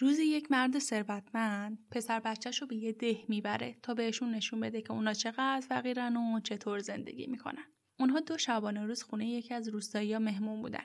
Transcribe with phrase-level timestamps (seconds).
[0.00, 4.82] روزی یک مرد ثروتمند پسر بچهش رو به یه ده می‌بره تا بهشون نشون بده
[4.82, 7.64] که اونا چقدر فقیرن و چطور زندگی می‌کنن.
[7.98, 10.84] اونها دو شبانه روز خونه یکی از روستایی مهمون بودن.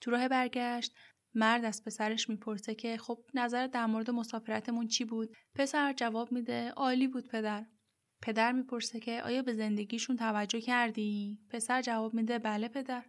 [0.00, 0.94] تو راه برگشت
[1.34, 6.70] مرد از پسرش می‌پرسه که خب نظر در مورد مسافرتمون چی بود؟ پسر جواب میده
[6.70, 7.66] عالی بود پدر.
[8.22, 13.04] پدر می‌پرسه که آیا به زندگیشون توجه کردی؟ پسر جواب میده بله پدر.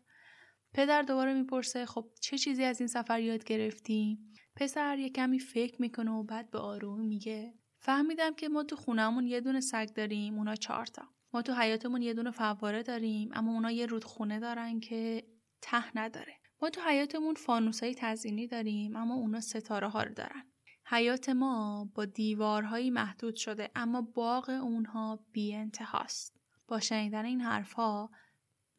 [0.73, 4.19] پدر دوباره می‌پرسه خب چه چیزی از این سفر یاد گرفتی؟
[4.55, 9.27] پسر یه کمی فکر می‌کنه و بعد به آرومی میگه فهمیدم که ما تو خونهمون
[9.27, 13.71] یه دونه سگ داریم اونا چهارتا ما تو حیاتمون یه دونه فواره داریم اما اونا
[13.71, 15.27] یه رودخونه دارن که
[15.61, 20.51] ته نداره ما تو حیاتمون فانوسای تزینی داریم اما اونا ستاره ها رو دارن
[20.85, 26.41] حیات ما با دیوارهایی محدود شده اما باغ اونها بی انتهاست.
[26.67, 28.11] با شنیدن این حرفها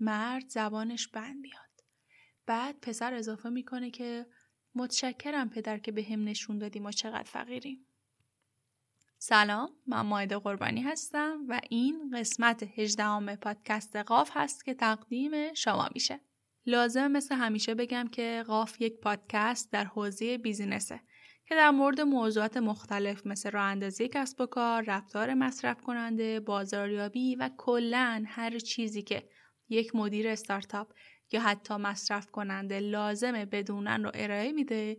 [0.00, 1.84] مرد زبانش بند میاد.
[2.46, 4.26] بعد پسر اضافه می‌کنه که
[4.74, 7.86] متشکرم پدر که به هم نشون دادی ما چقدر فقیریم.
[9.18, 15.88] سلام من مایده قربانی هستم و این قسمت هجدهم پادکست قاف هست که تقدیم شما
[15.94, 16.20] میشه.
[16.66, 21.00] لازم مثل همیشه بگم که قاف یک پادکست در حوزه بیزینسه
[21.46, 27.36] که در مورد موضوعات مختلف مثل راه اندازی کسب و کار، رفتار مصرف کننده، بازاریابی
[27.36, 29.28] و کلا هر چیزی که
[29.68, 30.92] یک مدیر استارتاپ
[31.34, 34.96] یا حتی مصرف کننده لازمه بدونن رو ارائه میده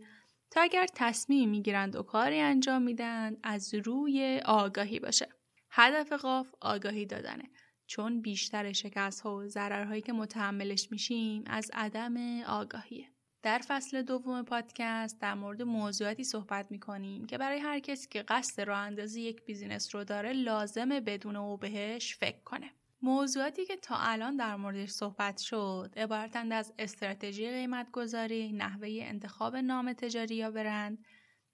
[0.50, 5.28] تا اگر تصمیم می‌گیرند و کاری انجام میدن از روی آگاهی باشه.
[5.70, 7.50] هدف قاف آگاهی دادنه
[7.86, 13.08] چون بیشتر شکست ها و ضررهایی که متحملش میشیم از عدم آگاهیه.
[13.42, 18.60] در فصل دوم پادکست در مورد موضوعاتی صحبت می‌کنیم که برای هر کسی که قصد
[18.60, 22.70] راه اندازی یک بیزینس رو داره لازمه بدون او بهش فکر کنه.
[23.04, 29.56] موضوعاتی که تا الان در موردش صحبت شد عبارتند از استراتژی قیمت گذاری، نحوه انتخاب
[29.56, 31.04] نام تجاری یا برند،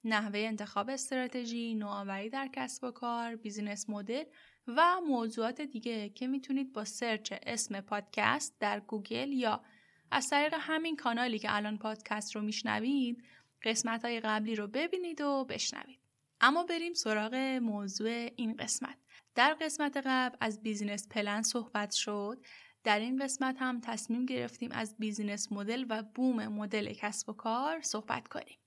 [0.04, 4.24] نحوه انتخاب استراتژی، نوآوری در کسب و کار، business model
[4.66, 9.64] و موضوعات دیگه که می‌تونید با search اسم پادکست در گوگل یا
[10.10, 13.24] از طریق همین کانالی که الان پادکست رو میشنوید
[13.62, 16.00] قسمت های قبلی رو ببینید و بشنوید.
[16.40, 18.98] اما بریم سراغ موضوع این قسمت.
[19.40, 22.38] در قسمت قبل از business plan صحبت شد.
[22.84, 27.80] در این قسمت هم تصمیم گرفتیم از business model و بوم مدل کسب و کار
[27.80, 28.58] صحبت کنیم.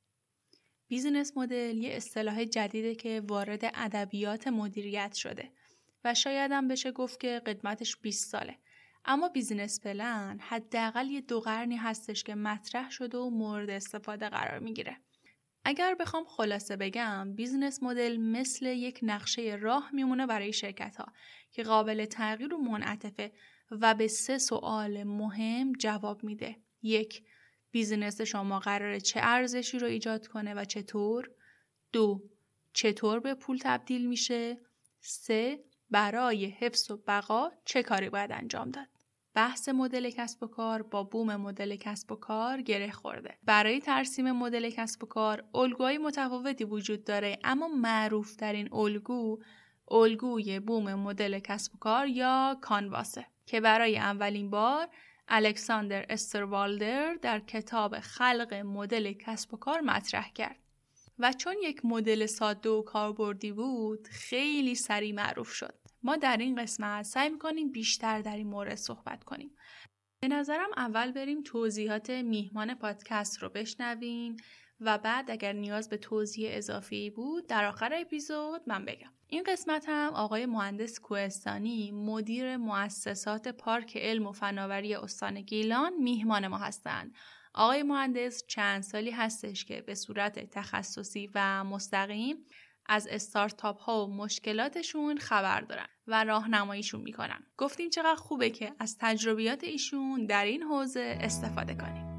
[0.87, 5.51] business model یه اصطلاح جدیده که وارد ادبیات مدیریت شده
[6.03, 8.57] و شاید هم بشه گفت که قدمتش 20 ساله.
[9.05, 14.59] اما business plan حداقل یه دو قرنی هستش که مطرح شده و مورد استفاده قرار
[14.59, 14.97] می‌گیره.
[15.65, 21.05] اگر بخوام خلاصه بگم business model مثل یک نقشه راه میمونه برای شرکت ها
[21.51, 23.31] که قابل تغییر و منعطفه
[23.71, 26.55] و به سه سوال مهم جواب میده.
[26.81, 27.23] یک
[27.71, 31.31] business شما قراره چه ارزشی رو ایجاد کنه و چطور؟
[31.91, 32.23] دو
[32.73, 34.57] چطور به پول تبدیل میشه؟
[34.99, 38.87] سه برای حفظ و بقا چه کاری باید انجام داد؟
[39.35, 43.37] بحث مدل کسب و کار با بوم مدل کسب و کار گره خورده.
[43.43, 49.39] برای ترسیم مدل کسب و کار الگوهای متفاوتی وجود داره اما معروف ترین الگو
[49.91, 54.87] الگوی بوم مدل کسب و کار یا کانواسه که برای اولین بار
[55.27, 60.59] الکساندر استروالدر در کتاب خلق مدل کسب و کار مطرح کرد.
[61.19, 65.82] و چون یک مدل ساده و کاربردی بود خیلی سریع معروف شد.
[66.03, 69.55] ما در این قسمت سعی می‌کنیم بیشتر در این مورد صحبت کنیم.
[70.21, 74.35] به نظرم اول بریم توضیحات میهمان پادکست رو بشنویم
[74.79, 79.11] و بعد اگر نیاز به توضیح اضافی بود در آخر اپیزود من بگم.
[79.27, 86.47] این قسمت هم آقای مهندس کوهستانی مدیر مؤسسات پارک علم و فناوری استان گیلان میهمان
[86.47, 87.15] ما هستند.
[87.53, 92.45] آقای مهندس چند سالی هستش که به صورت تخصصی و مستقیم
[92.85, 97.43] از استارتاپ ها و مشکلاتشون خبر دارن و راهنماییشون می‌کنن.
[97.57, 102.12] گفتیم چقدر خوبه که از تجربیات ایشون در این حوزه استفاده کنیم.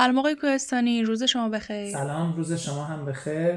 [0.00, 1.92] سلام آقای کوهستانی روز شما بخیر.
[1.92, 3.54] سلام روز شما هم بخیر.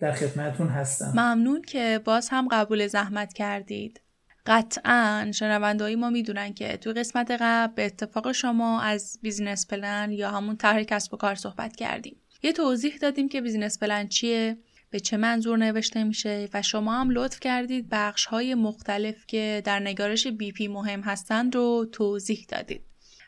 [0.00, 1.12] در خدمتتون هستم.
[1.14, 4.00] ممنون که باز هم قبول زحمت کردید.
[4.46, 10.30] قطعا شنونده‌های ما می‌دونن که توی قسمت قبل به اتفاق شما از business plan یا
[10.30, 12.16] همون طرح کسب و کار صحبت کردیم.
[12.42, 14.58] یه توضیح دادیم که business plan چیه
[14.90, 19.80] به چه منظور نوشته میشه و شما هم لطف کردید بخش های مختلف که در
[19.80, 22.82] نگارش BP مهم هستند رو توضیح دادید.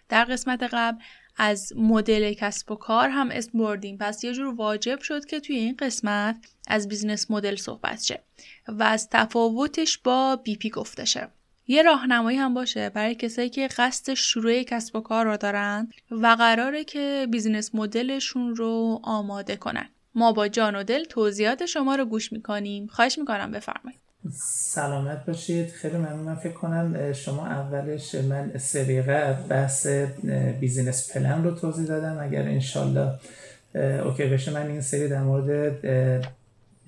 [0.08, 0.98] در قسمت قبل
[1.36, 5.56] از مدل کسب و کار هم اسم بردیم پس یه جور واجب شد که توی
[5.56, 6.36] این قسمت
[6.66, 8.22] از business model صحبت شه
[8.68, 11.28] و از تفاوتش با BP گفته شه.
[11.68, 16.26] یه راهنمایی هم باشه برای کسایی که قصد شروع کسب و کار رو دارن و
[16.26, 19.88] قراره که business model شون رو آماده کنن.
[20.14, 22.86] ما با جان و دل توضیحات شما رو گوش می‌کنیم.
[22.86, 24.05] خواهش می‌کنم بفرمایید.
[24.32, 25.70] سلامت باشید.
[25.70, 29.02] خیلی ممنون من فکر کنم شما اولش من سری
[29.48, 29.86] بحث
[30.60, 32.18] business plan رو توضیح دادم.
[32.20, 33.10] اگر انشالله
[34.04, 35.76] okay بشه من این سری در مورد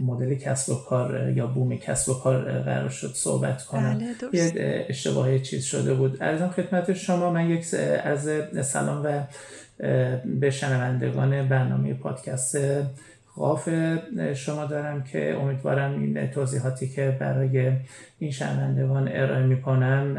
[0.00, 3.98] مدل کسب و کار یا بوم کسب و کار قرار شد صحبت کنم.
[3.98, 6.22] بله یه اشتباهی چیز شده بود.
[6.22, 7.74] عرضم خدمت شما من یک
[8.04, 8.28] عرض
[8.62, 9.22] سلام و
[10.40, 12.58] به شنوندگان برنامه پادکست
[13.38, 13.68] قاف
[14.34, 17.72] شما دارم که امیدوارم این توضیحاتی که برای
[18.18, 20.16] این شنوندگان ارائه می‌کنم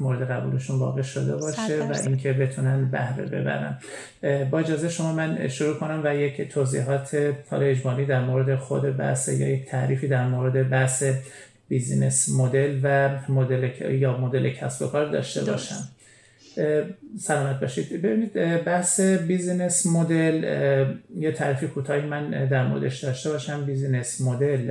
[0.00, 3.78] مورد قبولشون واقع شده باشه و اینکه بتونن بهره ببرن.
[4.50, 9.28] با اجازه شما من شروع کنم و یک توضیحات حالا اجمالی در مورد خود بحث
[9.28, 11.04] یا یک تعریفی در مورد بحث
[11.68, 15.88] business model و مدل یا مدل کسب و کار داشته باشم.
[17.18, 18.02] سلامت باشید.
[18.02, 18.32] ببینید
[18.64, 20.44] بحث business model
[21.18, 23.64] یه تعریفی کوتاهی من در موردش داشته باشم.
[23.64, 24.70] business model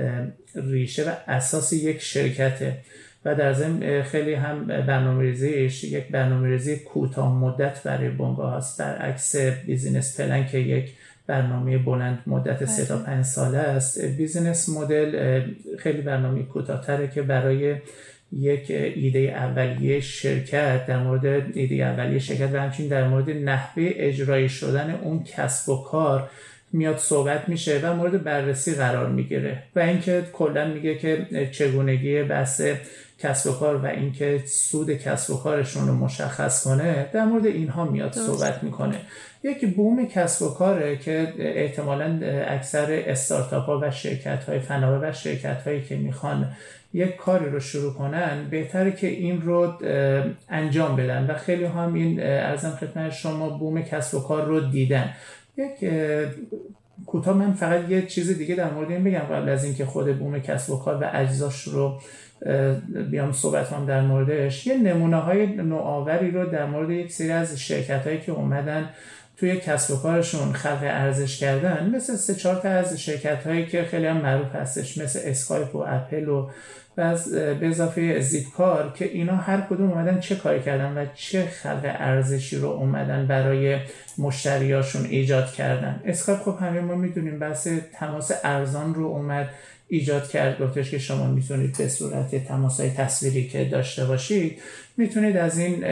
[0.55, 2.77] ریشه و اساس یک شرکته
[3.25, 8.79] و در ضمن خیلی هم برنامه ریزیش یک برنامه ریزی کوتاه مدت برای بنگاه هست
[8.79, 10.91] برعکس business plan که یک
[11.27, 13.05] برنامه بلند مدت سه تا بله.
[13.05, 14.05] پنج ساله است.
[14.05, 15.41] business model
[15.79, 17.75] خیلی برنامه کوتاهتره که برای
[18.31, 21.25] یک ایده اولیه شرکت در مورد
[21.57, 26.29] ایده اولیه شرکت و همچنین در مورد نحوه اجرایی شدن اون کسب و کار
[26.73, 32.61] میاد صحبت میشه و مورد بررسی قرار می‌گیره و اینکه کلا میگه که چگونگی بحث
[33.19, 37.85] کسب و کار و اینکه سود کسب و کارشون رو مشخص کنه در مورد اینها
[37.85, 38.95] میاد صحبت می‌کنه.
[39.43, 45.13] یک بوم کسب و کاره که احتمالا اکثر استارتاپ ها و شرکت های فناوری و
[45.13, 46.51] شرکت هایی که می‌خوان
[46.93, 49.73] یک کاری رو شروع کنن بهتره که این رو
[50.49, 51.25] انجام بدن.
[51.29, 55.09] و خیلی هم این ارزم خدمت شما بوم کسب و کار رو دیدن.
[55.57, 55.91] یک
[57.05, 60.39] کوتاه من فقط یه چیز دیگه در مورد این بگم قبل از اینکه خود بوم
[60.39, 61.99] کسب و کار و اجزاش رو
[63.11, 64.67] بیام صحبت کنم در موردش.
[64.67, 68.89] یه نمونه های نوآوری رو در مورد یک سری از شرکت هایی که اومدن
[69.37, 73.83] توی کسب و کارشون خلق ارزش کردن مثل سه چهار تا از شرکت هایی که
[73.83, 76.49] خیلی هم معروف هستش مثل اسکایپ و اپل و
[76.97, 81.45] و از به اضافه Zipcar که اینا هر کدوم اومدن چه کاری کردن و چه
[81.45, 83.79] خلق ارزشی رو اومدن برای
[84.17, 86.01] مشتریاشون ایجاد کردن.
[86.05, 89.49] اسکایپ خب همه ما می‌دونیم بحث تماس ارزان رو اومد.
[89.91, 94.59] ایجاد کرد گفتش که شما می‌تونید به صورت تماس های تصویری که داشته باشید
[94.97, 95.85] می‌تونید از این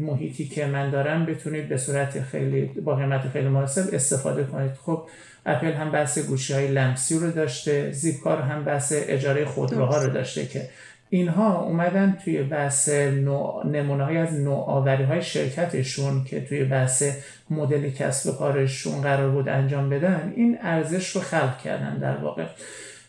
[0.00, 4.70] محیطی که من دارم بتونید به صورت خیلی با قیمت خیلی مناسب استفاده کنید.
[4.72, 5.02] خب
[5.46, 10.46] اپل هم بحث گوشی های لمسی رو داشته زیپکار هم بحث اجاره خودروها رو داشته
[10.46, 10.68] که
[11.10, 17.02] اینها اومدن توی بحث نمونه های از نوآوری های شرکتشون که توی بحث
[17.50, 22.44] مدل کسب و کارشون قرار بود انجام بدن این ارزش رو خلق کردن در واقع.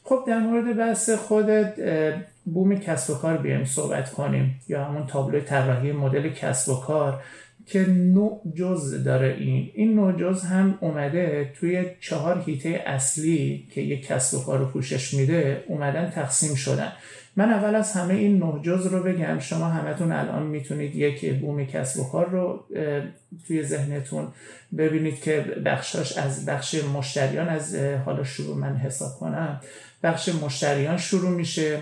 [0.04, 1.46] خب در مورد بحث خود
[2.46, 7.24] بوم کسب و کار بیایم صحبت کنیم یا همون تابلو طراحی مدل کسب و کار
[7.66, 9.72] که نوع جز داره این.
[9.74, 14.66] این نوع جز هم اومده توی چهار هیته اصلی که یک کسب و کار رو
[14.66, 16.92] پوشش میده اومدن تقسیم شدن.
[17.36, 19.40] من اول از همه این نه جز رو بگم.
[19.40, 22.64] شما همتون الان می‌تونید یک بوم کسب و کار رو
[23.48, 24.28] توی ذهنتون
[24.78, 29.62] ببینید که بخشاش از بخش مشتریان از حالا شروع من حساب کنم.
[30.04, 31.82] بخش مشتریان شروع میشه.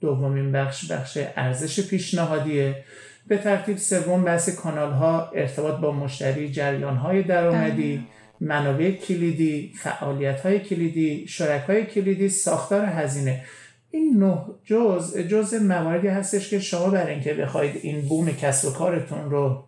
[0.00, 2.84] دومین بخش بخش ارزش پیشنهادیه.
[3.28, 8.06] به ترتیب سوم بحث کانال ها ارتباط با مشتری جریان های درآمدی بله.
[8.48, 13.44] منابع کلیدی فعالیت های کلیدی شرک های کلیدی ساختار هزینه.
[13.90, 18.72] این نه جز جز مواردی هستش که شما برای اینکه بخواید این بوم کسب و
[18.72, 19.64] کارتون رو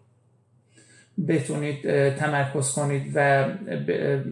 [1.28, 3.44] بتونید تمرکز کنید و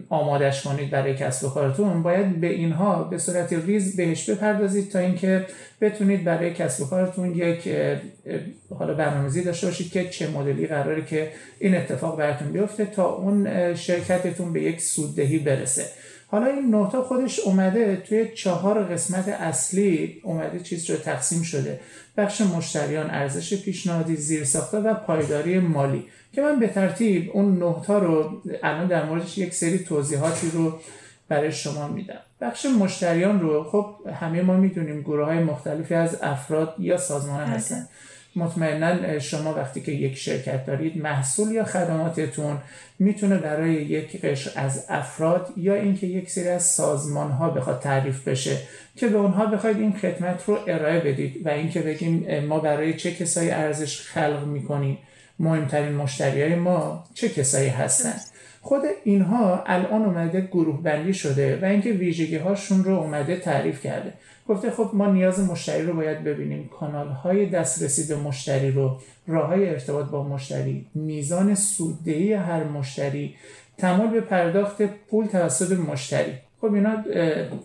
[0.09, 4.99] آمادش کنید برای کسب و کارتون باید به اینها به صورت ریز بهش بپردازید تا
[4.99, 5.45] اینکه
[5.81, 7.69] بتونید برای کسب و کارتون یک
[8.79, 13.73] حالا برنامه‌ریزی داشته باشید که چه مدلی قراره که این اتفاق براتون بیفته تا اون
[13.75, 15.85] شرکتتون به یک سوددهی برسه.
[16.27, 21.79] حالا این نوتا خودش اومده توی چهار قسمت اصلی اومده چیز رو تقسیم شده.
[22.17, 26.05] بخش مشتریان ارزش پیشنهادی زیرساخته و پایداری مالی.
[26.33, 30.79] که من به ترتیب اون نهتا رو الان در موردش یک سری توضیحاتی رو
[31.27, 32.19] برای شما میدم.
[32.41, 37.55] بخش مشتریان رو خب همه ما می‌دونیم گروه های مختلفی از افراد یا سازمان بله.
[37.55, 37.87] هستن.
[38.37, 42.57] مطمئنا شما وقتی که یک شرکت دارید محصول یا خدماتتون
[42.99, 48.27] می‌تونه برای یک قشر از افراد یا اینکه یک سری از سازمان ها بخواد تعریف
[48.27, 48.57] بشه
[48.95, 53.13] که به اونها بخواید این خدمت رو ارائه بدید و اینکه بگیم ما برای چه
[53.13, 54.97] کسایی ارزش خلق می‌کنیم؟
[55.39, 58.13] مهمترین مشتری های ما چه کسایی هستن؟
[58.61, 64.13] خود اینها الان اومده گروه بندی شده و اینکه ویژگی هاشون رو اومده تعریف کرده.
[64.47, 66.69] گفته خب ما نیاز مشتری رو باید ببینیم.
[66.79, 73.35] کانال های دسترسی به مشتری رو راه های ارتباط با مشتری میزان سوددهی هر مشتری
[73.77, 76.33] تمام به پرداخت پول توسط مشتری.
[76.61, 77.03] خب اینا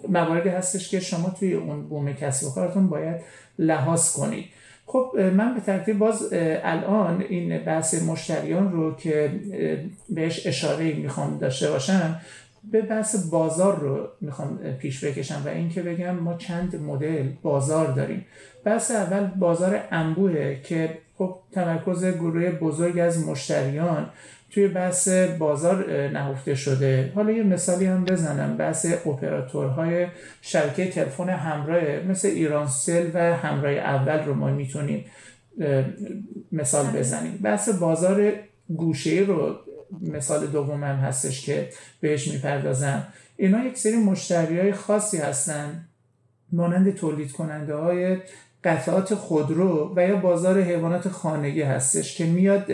[0.09, 3.17] مواردی هستش که شما توی اون بوم کسب و کارتون باید
[3.59, 4.45] لحاظ کنید.
[4.87, 6.29] خب من به ترتیب باز
[6.63, 9.31] الان این بحث مشتریان رو که
[10.09, 12.21] بهش اشاره می‌خوام داشته باشم
[12.71, 18.27] به بحث بازار رو می‌خوام پیش بکشم و اینکه بگم ما چند مدل بازار داریم.
[18.65, 24.11] بحث اول بازار انبوهه که خب تمرکز گروه بزرگ از مشتریان
[24.51, 27.13] توی بحث بازار نهفته شده.
[27.15, 28.57] حالا یه مثالی هم بزنم.
[28.57, 30.07] بحث اپراتورهای
[30.43, 35.05] شبکه تلفن همراه مثل ایرانسل و همراه اول رو ما می‌تونیم
[36.53, 37.39] مثال بزنیم.
[37.43, 38.33] بحث بازار
[38.77, 39.57] گوشه رو
[40.01, 41.69] مثال دوم هم هستش که
[42.01, 43.07] بهش می‌پردازم.
[43.37, 45.85] اینا یک سری مشتری های خاصی هستن
[46.53, 48.17] مانند تولید کننده های
[48.65, 52.71] قطعات خودرو و یا بازار حیوانات خانگی هستش که میاد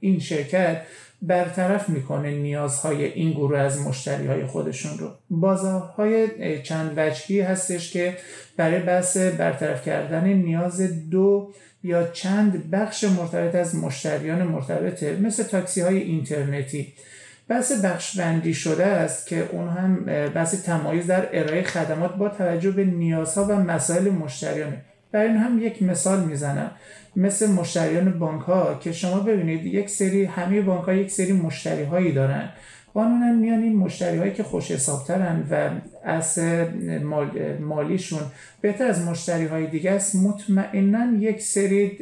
[0.00, 0.82] این شرکت
[1.22, 5.10] برطرف می‌کنه نیازهای این گروه از مشتری های خودشون رو.
[5.30, 8.16] بازارهای چند وجهی هستش که
[8.56, 15.80] برای بحث برطرف کردن نیاز دو یا چند بخش مرتبط از مشتریان مرتبطه مثل تاکسی
[15.80, 16.92] های اینترنتی.
[17.48, 22.70] بحث بخش بندی شده است که اون هم بحث تمایز در ارائه خدمات با توجه
[22.70, 24.80] به نیازها و مسائل مشتریانه.
[25.12, 26.70] برای این هم یک مثال می‌زنم.
[27.16, 31.84] مثل مشتریان بانک ها که شما ببینید یک سری همه بانک ها یک سری مشتری
[31.84, 32.48] هایی دارن.
[32.94, 35.70] قانونا میان این مشتری هایی که خوش حسابترن و
[36.04, 36.38] از
[37.02, 38.20] مال، مالیشون
[38.60, 41.98] بهتر از مشتری های دیگه است مطمئنا یک سری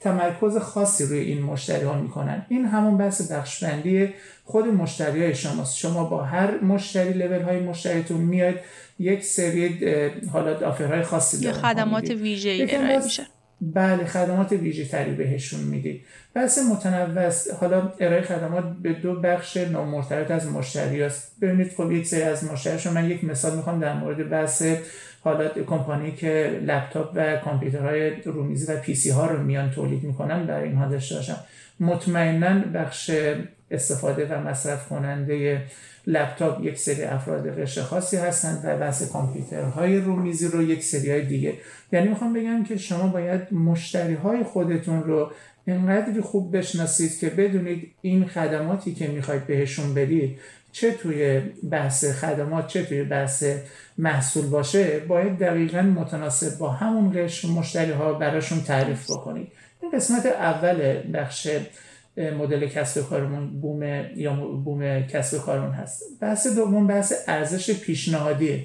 [0.00, 2.46] تمرکز خاصی روی این مشتری ها می‌کنن.
[2.48, 4.08] این همون بحث بخشبندی
[4.44, 5.76] خود مشتری های شماست.
[5.76, 8.54] شما با هر مشتری لول های مشتریتون میاد
[8.98, 9.78] یک سری
[10.32, 13.26] حالا آفرهای خاصی یا خدمات ویژه‌ای ارائه میشه
[13.60, 20.30] بله خدمات ویژه تری بهشون می‌دید بحث متنوع حالا ارائه خدمات به دو بخش نامرتبط
[20.30, 24.30] از مشتری است ببینید خب یک سری از مشتریشون من یک مثال می‌خوام در مورد
[24.30, 24.62] بحث
[25.20, 30.46] حالا کمپانی که لپتاپ و کامپیوترهای رومیزی و پی سی ها رو میان تولید می‌کنن
[30.46, 31.36] برای اینها داشته باشم.
[31.80, 33.10] مطمئنا بخش
[33.70, 35.62] استفاده و مصرف کننده
[36.06, 41.26] لپتاپ یک سری افراد قشر خاصی هستند و بحث کامپیوترهای رومیزی رو یک سری های
[41.26, 41.54] دیگه.
[41.92, 45.30] یعنی می‌خوام بگم که شما باید مشتری های خودتون رو
[45.66, 50.38] اینقدری خوب بشناسید که بدونید این خدماتی که می‌خواید بهشون بدید
[50.72, 53.44] چه توی بحث خدمات چه توی بحث
[53.98, 59.48] محصول باشه باید دقیقا متناسب با همون قشر مشتری ها براشون تعریف بکنید.
[59.82, 61.48] این قسمت اول بخش
[62.18, 63.82] مدل کسب کارمون بوم
[64.16, 64.32] یا
[64.64, 66.02] بوم کسب کارمون هست.
[66.20, 68.64] بحث دوم بحث ارزش پیشنهادیه.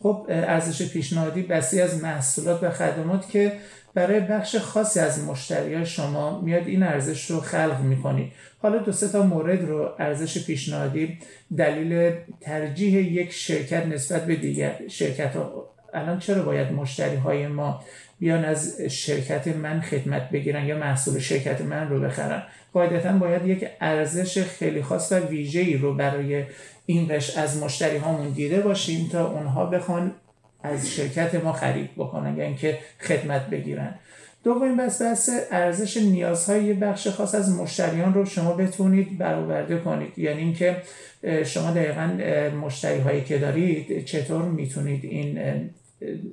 [0.00, 3.52] خب ارزش پیشنهادی بسی از محصولات و خدمات که
[3.94, 9.08] برای بخش خاصی از مشتری شما میاد این ارزش رو خلق می‌کنید حالا دو سه
[9.08, 11.18] تا مورد رو ارزش پیشنهادی
[11.56, 15.70] دلیل ترجیح یک شرکت نسبت به دیگر شرکت ها.
[15.94, 17.84] الان چرا باید مشتری های ما
[18.24, 22.42] بیان از شرکت من خدمت بگیرن یا محصول شرکت من رو بخرن.
[22.72, 26.44] قاعدتا باید یک ارزش خیلی خاص و ویژه‌ای رو برای
[26.86, 30.12] این قش از مشتری هامون دیده باشیم تا اونها بخوان
[30.62, 33.94] از شرکت ما خرید بکنن یعنی که خدمت بگیرن.
[34.44, 40.18] دومین بس بس ارزش نیازهای یه بخش خاص از مشتریان رو شما بتونید برآورده کنید.
[40.18, 40.76] یعنی اینکه
[41.44, 42.10] شما دقیقا
[42.66, 45.38] مشتری هایی که دارید چطور می‌تونید این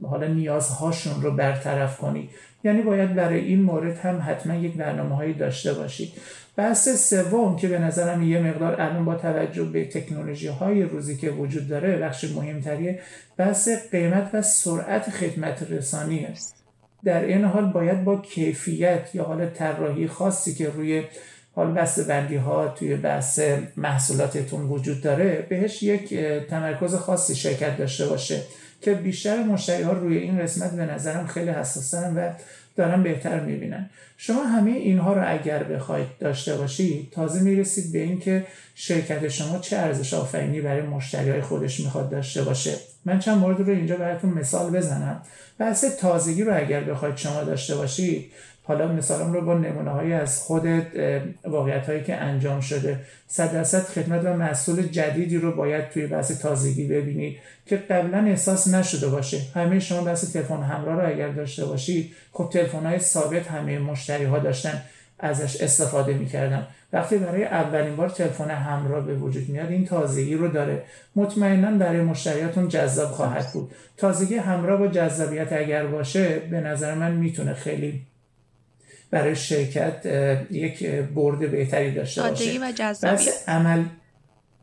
[0.10, 2.30] حالا نیازهاشون رو برطرف کنید
[2.64, 6.14] یعنی باید برای این مورد هم حتما یک برنامه هایی داشته باشید
[6.56, 11.30] بحث سوم که به نظرم یه مقدار الان با توجه به تکنولوژی های روزی که
[11.30, 13.00] وجود داره بخش مهمتریه
[13.38, 16.56] بحث قیمت و سرعت خدمت رسانی است.
[17.04, 21.04] در این حال باید با کیفیت یا حالا طراحی خاصی که روی
[21.56, 23.40] حال بسته بندی ها توی بحث
[23.78, 26.14] محصولاتتون وجود داره بهش یک
[26.50, 28.42] تمرکز خاصی شرکت داشته باشه.
[28.82, 32.32] که بیشتر مشتری ها روی این قسمت به نظرم خیلی حساسن و
[32.76, 33.90] دارن بهتر می‌بینن.
[34.18, 39.78] شما همه اینها رو اگر بخواید داشته باشید تازه می‌رسید به اینکه شرکت شما چه
[39.78, 42.76] ارزش آفرینی برای مشتری های خودش می‌خواد داشته باشه.
[43.06, 45.22] من چند مورد رو اینجا براتون مثال بزنم.
[45.60, 48.32] بحث تازگی رو اگر بخواید شما داشته باشید
[48.72, 50.68] حالا مثالم رو با نمونه های از خود
[51.44, 53.00] واقعیت هایی که انجام شده.
[53.28, 58.68] صد درصد خدمت و محصول جدیدی رو باید توی بحث تازگی ببینید که قبلا احساس
[58.68, 59.38] نشده باشه.
[59.56, 64.26] همه شما بحث تلفن همراه رو اگر داشته باشید خب تلفن های ثابت همه مشتری
[64.26, 64.82] ها داشتن
[65.20, 66.68] ازش استفاده می‌کردن.
[66.94, 70.84] وقتی برای اولین بار تلفن همراه به وجود میاد این تازگی رو داره.
[71.16, 73.72] مطمئنا برای مشتریاتون جذاب خواهد بود.
[73.98, 78.02] تازگی همراه با جذابیت اگر باشه به نظر من می‌تونه خیلی
[79.12, 80.06] برای شرکت
[80.52, 82.60] یک برد بهتری داشته باشه.
[82.62, 83.84] و جذابیت عمل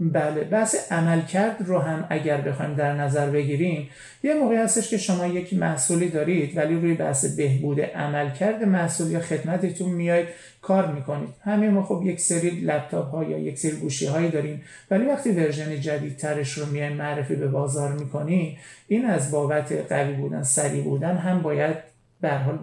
[0.00, 3.90] بله بحث عملکرد رو هم اگر بخوایم در نظر بگیریم
[4.22, 9.20] یه موقعی هستش که شما یک محصولی دارید ولی روی بحث بهبود عملکرد محصول یا
[9.20, 10.28] خدمتتون میاید
[10.62, 11.28] کار می‌کنید.
[11.44, 15.30] همه ما خب یک سری لپتاپ ها یا یک سری گوشی هایی داریم ولی وقتی
[15.30, 21.16] ورژن جدیدترش رو میایم معرفی به بازار می‌کنیم این از بابت قوی بودن سریع بودن
[21.16, 21.76] هم باید
[22.20, 22.58] به حال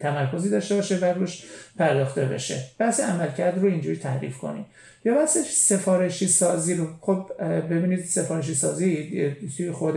[0.00, 1.44] تمرکزی داشته باشه و روش
[1.78, 2.64] پرداخته بشه.
[2.78, 4.66] بحث عملکرد رو اینجوری تعریف کنیم.
[5.04, 6.86] یا بحث سفارشی سازی رو.
[7.00, 7.30] خب
[7.70, 9.10] ببینید سفارشی سازی
[9.56, 9.96] توی خود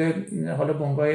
[0.57, 1.07] حالا بنگاه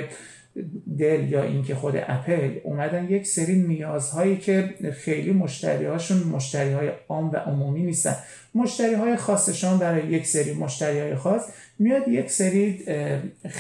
[0.98, 6.90] دل یا اینکه خود اپل اومدن یک سری نیازهایی که خیلی مشتری هاشون مشتری های
[7.08, 8.16] عام و عمومی نیستن.
[8.54, 11.42] مشتری های خاصشان برای یک سری مشتری های خاص
[11.78, 12.84] میاد یک سری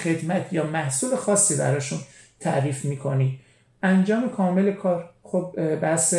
[0.04, 1.98] خدمت یا محصول خاصی براشون
[2.40, 3.38] تعریف می‌کنی.
[3.82, 5.10] انجام کامل کار.
[5.22, 6.14] خب بحث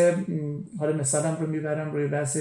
[0.80, 2.38] حالا مثالم رو می‌برم روی بحث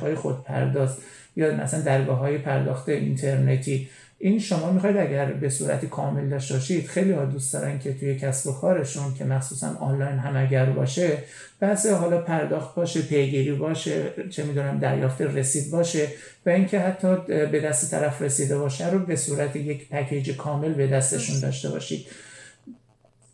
[0.00, 0.96] خود خودپرداز
[1.36, 3.88] یا مثلا درگاه های پرداخت اینترنتی.
[4.18, 8.18] این شما می‌خواید اگر به صورت کامل داشته باشید خیلی ها دوست دارن که توی
[8.18, 11.18] کسب و کارشون که مخصوصا آنلاین هم اگر باشه
[11.60, 16.08] بحث حالا پرداخت باشه پیگیری باشه چه می‌دونم دریافت رسید باشه
[16.46, 20.86] و اینکه حتی به دست طرف رسیده باشه رو به صورت یک پکیج کامل به
[20.86, 22.06] دستشون داشته باشید.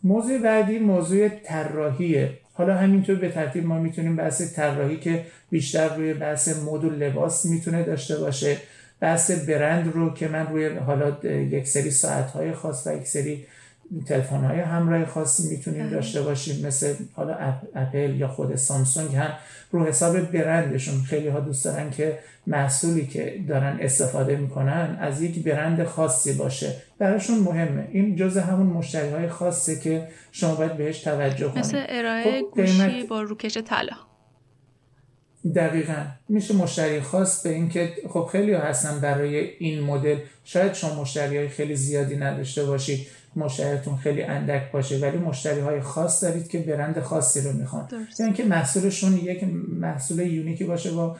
[0.03, 2.29] موضوع بعدی موضوع طراحیه.
[2.53, 7.45] حالا همینطور به ترتیب ما می‌تونیم بحث طراحی که بیشتر روی بحث مد و لباس
[7.45, 8.57] می‌تونه داشته باشه.
[8.99, 13.45] بحث برند رو که من روی حالا یک سری ساعت های خاص و یک سری
[14.07, 15.89] تلفن های همراه خاصی می‌تونیم بله.
[15.89, 17.37] داشته باشیم مثل حالا
[17.75, 19.31] اپل یا خود سامسونگ هم
[19.71, 21.01] رو حساب برندشون.
[21.01, 26.75] خیلی ها دوست دارن که محصولی که دارن استفاده می‌کنن از یک برند خاصی باشه.
[26.97, 27.87] براشون مهمه.
[27.91, 31.57] این جز همون مشتری های خاصه که شما باید بهش توجه کنید.
[31.57, 33.95] مثل ارائه خب گوشی با روکش طلا.
[35.55, 36.05] دقیقا.
[36.29, 40.17] میشه مشتری خاص به اینکه خب خیلی هستن برای این مدل.
[40.43, 43.07] شاید شما مشتری های خیلی زیادی نداشته باشید.
[43.35, 47.87] مشتریتون خیلی اندک باشه ولی مشتری های خاص دارید که برند خاصی رو می‌خوان.
[48.19, 49.43] یعنی که محصولشون یک
[49.79, 51.17] محصول یونیکی باشه با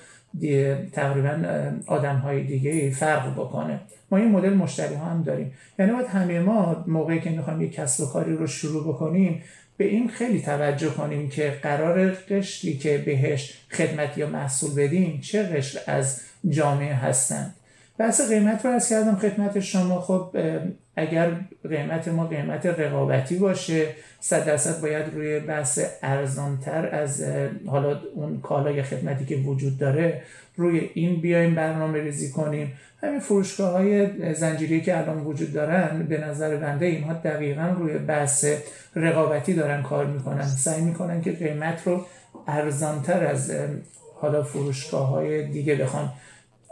[0.91, 1.43] تقریبا
[1.85, 3.79] آدم های دیگه فرق بکنه.
[4.11, 5.51] ما این مدل مشتری ها هم داریم.
[5.79, 9.43] یعنی باید همه ما موقعی که می‌خوایم یک کسب و کاری رو شروع بکنیم
[9.77, 15.43] به این خیلی توجه کنیم که قرار قشری که بهش خدمت یا محصول بدیم چه
[15.43, 17.53] قشر از جامعه هستند
[18.01, 20.01] بحث قیمت رو از کردم خدمت شما.
[20.01, 20.37] خب
[20.95, 21.31] اگر
[21.69, 23.87] قیمت ما قیمت رقابتی باشه
[24.19, 27.25] صد درصد باید روی بحث ارزانتر از
[27.67, 30.21] حالا اون کالا یا خدمتی که وجود داره
[30.55, 32.73] روی این بیایم برنامه ریزی کنیم.
[33.03, 38.45] همین فروشگاه های زنجیره‌ای که الان وجود دارن به نظر بنده اینها دقیقا روی بحث
[38.95, 40.43] رقابتی دارن کار می‌کنن.
[40.43, 42.05] سعی می‌کنن که قیمت رو
[42.47, 43.53] ارزانتر از
[44.21, 46.09] حالا فروشگاه های دیگه بخوان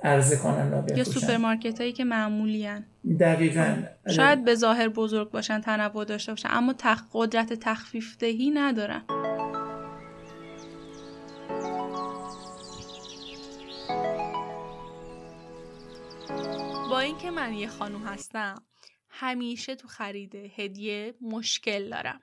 [0.03, 2.85] عرضه کنن و یا سوپرمارکت هایی که معمولی هن.
[3.19, 3.83] دقیقا
[4.15, 7.03] شاید به ظاهر بزرگ باشن تنوع داشته باشن اما تخ...
[7.13, 9.03] قدرت تخفیف دهی ندارن.
[16.89, 18.55] با اینکه من یه خانوم هستم
[19.09, 22.21] همیشه تو خرید هدیه مشکل دارم.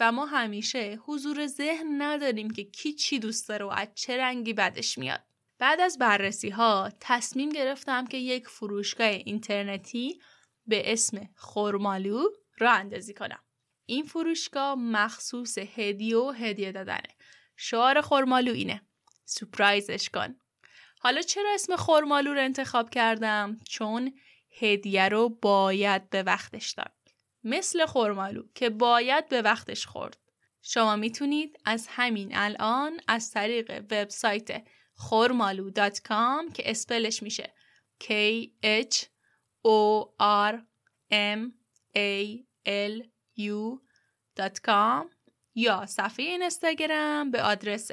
[0.00, 4.52] و ما همیشه حضور ذهن نداریم که کی چی دوست داره و از چه رنگی
[4.52, 5.29] بدش میاد.
[5.60, 10.20] بعد از بررسی ها تصمیم گرفتم که یک فروشگاه اینترنتی
[10.66, 12.24] به اسم خورمالو
[12.58, 13.42] را اندازی کنم.
[13.86, 17.08] این فروشگاه مخصوص هدیه و هدیه دادنه.
[17.56, 18.82] شعار خورمالو اینه.
[19.24, 20.36] سپرایزش کن.
[20.98, 24.12] حالا چرا اسم خورمالو رو انتخاب کردم؟ چون
[24.60, 26.92] هدیه رو باید به وقتش داد.
[27.44, 30.18] مثل خورمالو که باید به وقتش خورد.
[30.62, 34.66] شما می‌تونید از همین الان از طریق وبسایت
[35.00, 37.54] خورمالو.com که اسپلش میشه
[38.04, 38.12] K
[38.64, 38.96] H
[39.66, 40.08] O
[40.50, 40.54] R
[41.12, 41.40] M
[41.96, 43.04] A L
[43.38, 45.06] U.com
[45.54, 47.90] یا صفحه اینستاگرام به آدرس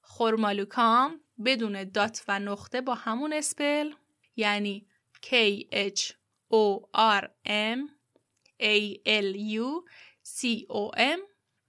[0.00, 3.92] خورمالوکام بدون دات و نقطه با همون اسپل
[4.36, 4.86] یعنی
[5.26, 5.34] K
[5.72, 6.12] H
[6.52, 6.80] O
[7.20, 7.78] R M
[8.62, 9.88] A L U
[10.24, 11.20] C O M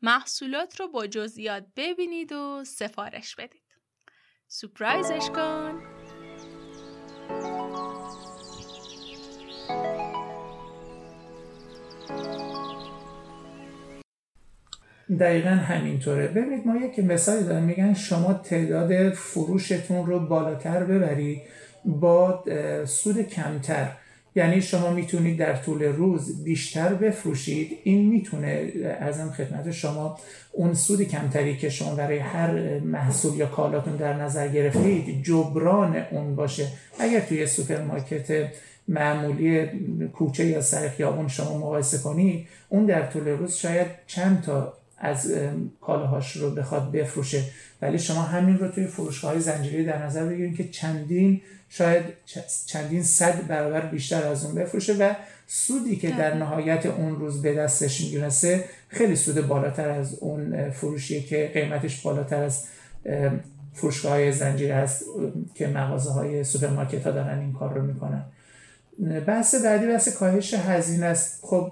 [0.02, 3.62] محصولات رو با جزئیات ببینید و سفارش بدید.
[4.56, 5.82] سپرایزش کن.
[15.20, 21.42] دقیقا همینطوره ببینید ما یک مثالی داریم میگن شما تعداد فروشتون رو بالاتر ببرید
[21.86, 22.44] با
[22.86, 23.92] سود کمتر
[24.36, 27.78] یعنی شما می‌تونید در طول روز بیشتر بفروشید.
[27.84, 30.17] این می‌تونه عظم خدمت شما
[30.52, 36.36] اون سود کمتری که شما برای هر محصول یا کالاتون در نظر گرفتید جبران اون
[36.36, 36.67] باشه.
[37.00, 38.52] اگر توی سوپرمارکت
[38.88, 39.65] معمولی
[40.13, 45.34] کوچه یا سر خیابون شما مقایسه کنید اون در طول روز شاید چند تا از
[45.82, 47.44] کالاهاش رو بخواد بفروشه.
[47.82, 52.04] ولی شما همین رو توی فروشگاه های زنجیری در نظر بگیرید که چندین شاید
[52.66, 55.13] چندین صد برابر بیشتر از اون بفروشه و
[55.48, 61.24] سودی که در نهایت اون روز به دستش می‌رسه خیلی سود بالاتر از اون فروشیه
[61.24, 62.63] که قیمتش بالاتر از
[63.74, 65.06] فروشگاه های زنجیری هست
[65.56, 68.24] که مغازه های سوپرمارکت ها دارن این کار رو می‌کنن.
[69.27, 71.39] بحث بعدی بحث کاهش هزینه است.
[71.45, 71.71] خب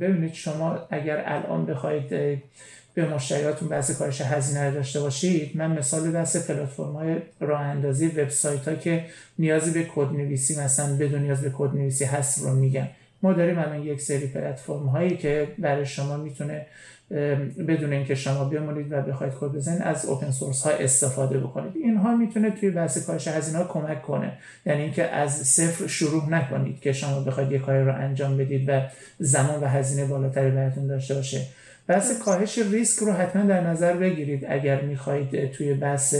[0.00, 2.08] ببینید شما اگر الان بخواید
[2.96, 8.68] به مشتریاتون بحث کاهش هزینه داشته باشید من مثال بحث پلتفرم های راه اندازی وبسایت
[8.68, 9.04] ها که
[9.38, 12.88] نیازی به کد نویسی مثلا بدون نیاز به کد نویسی هست رو میگم
[13.22, 16.66] ما داریم الان یک سری پلتفرم هایی که برای شما می‌تونه
[17.68, 21.72] بدون اینکه شما بمونید و بخواید کد بزنید از اوپن سورس ها استفاده بکنید.
[21.76, 24.32] اینها می‌تونه توی بحث کاهش هزینه ها کمک کنه.
[24.66, 28.80] یعنی اینکه از صفر شروع نکنید که شما بخواید یک کاری رو انجام بدید و
[29.18, 31.46] زمان و هزینه بالاتری براتون داشته باشه.
[31.86, 36.14] بحث کاهش ریسک رو حتما در نظر بگیرید اگر می‌خواهید توی بحث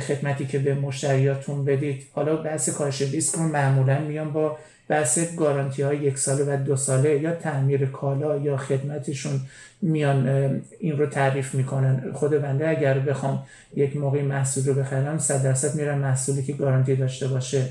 [0.00, 2.06] خدمتی که به مشتریاتون بدید.
[2.12, 4.58] حالا بحث کاهش ریسک رو معمولا میان با
[4.88, 9.40] بحث گارانتی های یک ساله و دو ساله یا تعمیر کالا یا خدمتشون
[9.82, 10.28] میان
[10.80, 12.12] این رو تعریف می‌کنن.
[12.12, 13.42] خود بنده اگر بخوام
[13.76, 17.68] یک موقعی محصول رو بخرم صد درصد میرم محصولی که گارانتی داشته باشه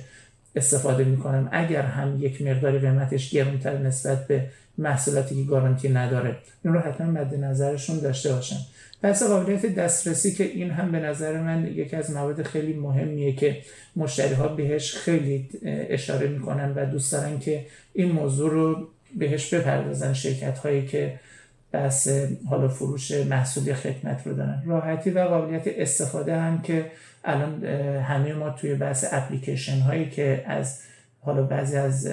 [0.56, 1.50] استفاده می‌کنم.
[1.52, 4.46] اگر هم یک مقداری قیمتش گرونتر نسبت به
[4.78, 6.36] محصولاتی که گارانتی نداره.
[6.64, 8.58] این رو حتما مد نظرشون داشته باشن.
[9.02, 13.58] بحث قابلیت دسترسی که این هم به نظر من یکی از موارد خیلی مهمیه که
[13.96, 20.14] مشتری ها بهش خیلی اشاره می‌کنن و دوست دارن که این موضوع رو بهش بپردازن
[20.14, 21.20] شرکت هایی که
[21.72, 22.10] بحث
[22.50, 24.64] حالا فروش محصول خدمت رو دارن.
[24.66, 26.92] راحتی و قابلیت استفاده هم که
[27.24, 27.66] الان
[28.00, 30.80] همه ما توی بحث اپلیکیشن هایی که از
[31.22, 32.10] حالا بعضی از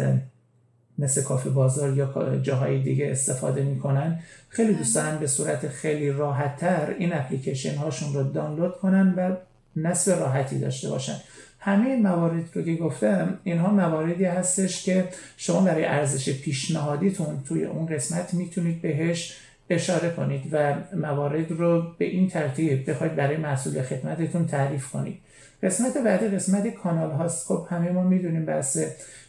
[0.98, 4.18] مثل کافه بازار یا جاهای دیگه استفاده می‌کنن
[4.54, 9.36] خیلی دوست دارن به صورت خیلی راحت تر این اپلیکیشن هاشون رو دانلود کنن و
[9.76, 11.16] نصب راحتی داشته باشن.
[11.58, 17.64] همه این موارد رو که گفتم اینها مواردی هستش که شما برای ارزش پیشنهادیتون توی
[17.64, 19.36] اون قسمت می‌تونید بهش
[19.70, 25.18] اشاره کنید و موارد رو به این ترتیب بخواید برای محصول خدمتتون تعریف کنید.
[25.62, 27.46] قسمت بعدی قسمت کانال هاست.
[27.46, 28.78] خب همه ما می‌دونیم بحث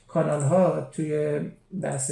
[0.07, 1.39] کانال ها توی
[1.81, 2.11] بحث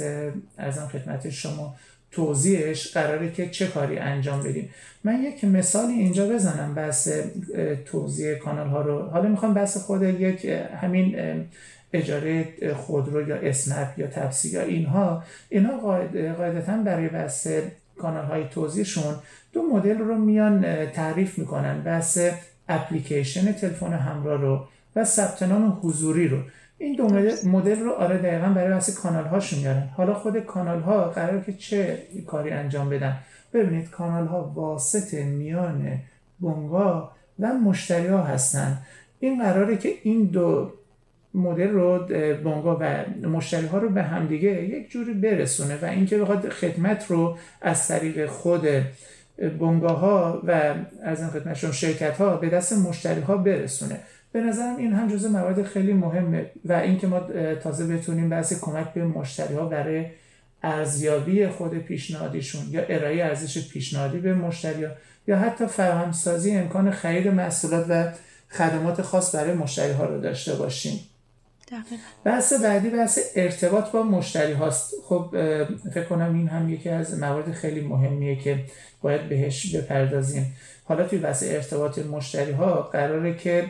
[0.58, 1.74] ارزم خدمت شما
[2.12, 4.70] توضیحش قراره که چه کاری انجام بدیم.
[5.04, 7.08] من یک مثالی اینجا بزنم بحث
[7.84, 9.02] توضیح کانال ها رو.
[9.02, 10.44] حالا می‌خوام بحث خود یک
[10.80, 11.16] همین
[11.92, 15.22] اجاره خودرو یا اسنپ یا تپسی یا اینها.
[15.48, 15.78] اینها
[16.36, 17.48] قاعدتا برای بحث
[17.98, 19.14] کانال های توضیحشون
[19.52, 21.80] دو مدل رو میان تعریف می‌کنن.
[21.80, 22.18] بحث
[22.68, 26.38] اپلیکیشن تلفن همراه رو و ثبت نام حضوری رو.
[26.82, 27.04] این دو
[27.48, 29.88] مدل رو آره دقیقا برای بحث کانال هاشون میارن.
[29.96, 33.16] حالا خود کانال ها قرار که چه کاری انجام بدن؟
[33.54, 35.98] ببینید کانال ها واسط میان
[36.40, 38.78] بنگاه و مشتری ها هستن.
[39.20, 40.72] این قراره که این دو
[41.34, 41.98] مدل رو
[42.44, 47.38] بانگا و مشتری ها رو به همدیگه یک جوری برسونه و اینکه بخواد خدمت رو
[47.60, 48.68] از طریق خود
[49.38, 54.00] بنگاه ها و از این خدمتشون شرکت ها به دست مشتری ها برسونه.
[54.32, 57.20] به نظرم این هم جزء موارد خیلی مهمه و اینکه ما
[57.62, 60.06] تازه بتونیم بحث کمک به مشتری ها برای
[60.62, 64.90] ارزیابی خود پیشنهادیشون یا ارائه ارزش پیشنهادی به مشتری ها
[65.26, 68.12] یا حتی فراهمسازی امکان خرید محصولات و
[68.50, 71.00] خدمات خاص برای مشتری ها رو داشته باشیم.
[72.24, 74.94] بحث بعدی بحث ارتباط با مشتری هاست.
[75.04, 75.28] خب
[75.94, 78.64] فکر کنم این هم یکی از موارد خیلی مهمیه که
[79.02, 80.56] باید بهش بپردازیم.
[80.84, 83.64] حالا توی بحث ارتباط مشتری ها قراره که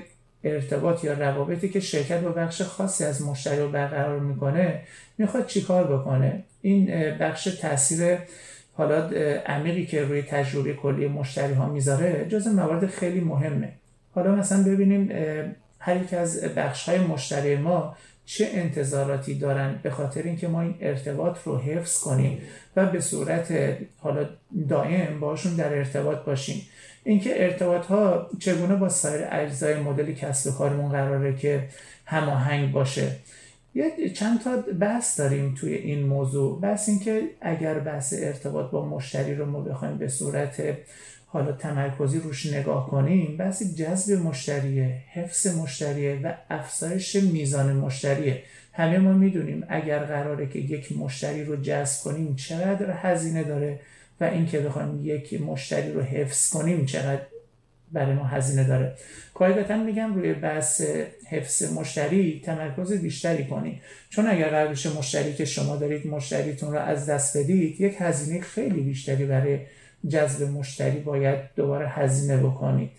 [0.45, 4.81] ارتباط یا روابطی که شرکت با بخش خاصی از مشتری رو برقرار می‌کنه
[5.19, 8.19] می‌خواد چیکار بکنه؟ این بخش تاثیر
[8.75, 9.09] حالا
[9.47, 13.73] عمیقی که روی تجربه کلی مشتری ها می‌ذاره جز موارد خیلی مهمه.
[14.15, 15.11] حالا مثلا ببینیم
[15.79, 20.75] هر یک از بخش های مشتری ما چه انتظاراتی دارن به خاطر اینکه ما این
[20.81, 22.39] ارتباط رو حفظ کنیم
[22.77, 24.29] و به صورت حالا
[24.69, 26.63] دائم باشون در ارتباط باشیم.
[27.05, 31.69] اینکه ارتباط ها چگونه با سایر اجزای مدل کسب کارمون قراره که
[32.07, 33.17] هماهنگ باشه؟
[33.75, 36.61] یه چند تا بحث داریم توی این موضوع.
[36.61, 40.63] بحث اینکه اگر بحث ارتباط با مشتری رو ما بخوایم به صورت
[41.27, 48.43] حالا تمرکزی روش نگاه کنیم بحث جذب مشتریه حفظ مشتریه و افزایش میزان مشتریه.
[48.73, 53.81] همه ما می‌دونیم اگر قراره که یک مشتری رو جذب کنیم چقدر هزینه داره
[54.23, 57.23] و اینکه بخوایم یک مشتری رو حفظ کنیم چقدر
[57.93, 58.95] برای ما هزینه داره.
[59.35, 60.83] قاعدتا میگم روی بحث
[61.31, 63.81] حفظ مشتری تمرکز بیشتری کنید.
[64.11, 68.81] چون اگر قرار مشتری که شما دارید مشتریتون رو از دست بدید یک هزینه خیلی
[68.81, 69.59] بیشتری برای
[70.09, 72.91] جذب مشتری باید دوباره هزینه بکنید.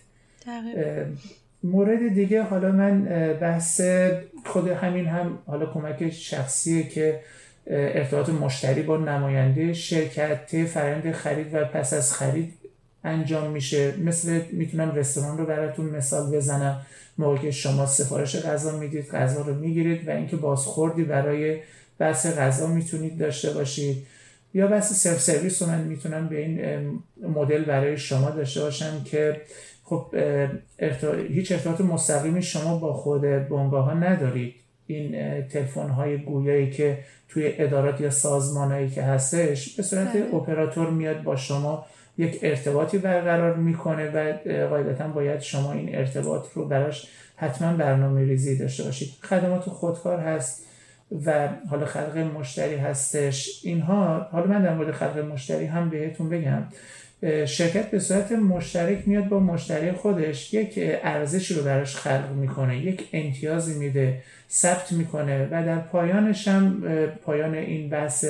[1.62, 3.04] مورد دیگه حالا من
[3.40, 3.80] بحث
[4.44, 7.20] خود همین هم حالا کمک شخصیه که
[7.66, 12.52] ارتباط مشتری با نماینده شرکت فرند خرید و پس از خرید
[13.04, 13.94] انجام میشه.
[13.96, 16.86] مثل می‌تونم رستوران رو براتون مثال بزنم.
[17.18, 21.58] موقع که شما سفارش غذا می‌دید غذا رو می‌گیرید و اینکه بازخوردی برای
[21.98, 24.06] بحث غذا می‌تونید داشته باشید.
[24.54, 26.60] یا بحث سلف سرویس رو من می‌تونم به این
[27.22, 29.40] مدل برای شما داشته باشم که
[29.84, 30.06] خب
[31.28, 34.54] هیچ ارتباط مستقیمی شما با خود بنگاه ها ندارید.
[34.86, 40.34] این تلفن های گویایی که توی ادارات یا سازمانهایی که هستش به صورت بله.
[40.34, 41.86] اپراتور میاد با شما
[42.18, 44.32] یک ارتباطی برقرار می‌کنه و
[44.68, 49.08] قاعدتا باید شما این ارتباط رو براش حتما برنامه ریزی داشته باشید.
[49.22, 50.66] خدمات خودکار هست
[51.26, 53.60] و حالا خلق مشتری هستش.
[53.64, 56.62] اینها حالا من در مورد خلق مشتری هم بهتون بگم.
[57.46, 63.08] شرکت به صورت مشترک میاد با مشتری خودش یک ارزشی رو براش خلق می‌کنه یک
[63.12, 64.22] امتیازی میده.
[64.54, 66.82] ثبت می‌کنه و در پایانش هم
[67.24, 68.24] پایان این بحث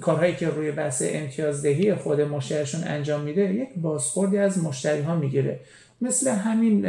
[0.00, 5.60] کارهایی که روی بحث امتیازدهی خود مشتریشون انجام میده یک بازخوردی از مشتری ها می‌گیره.
[6.00, 6.86] مثل همین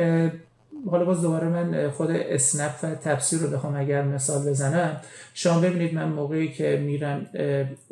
[0.91, 5.02] حالا باز دوباره من خود اسنپ و تفسیر رو بخوام اگر مثال بزنم.
[5.34, 7.28] شما ببینید من موقعی که میرم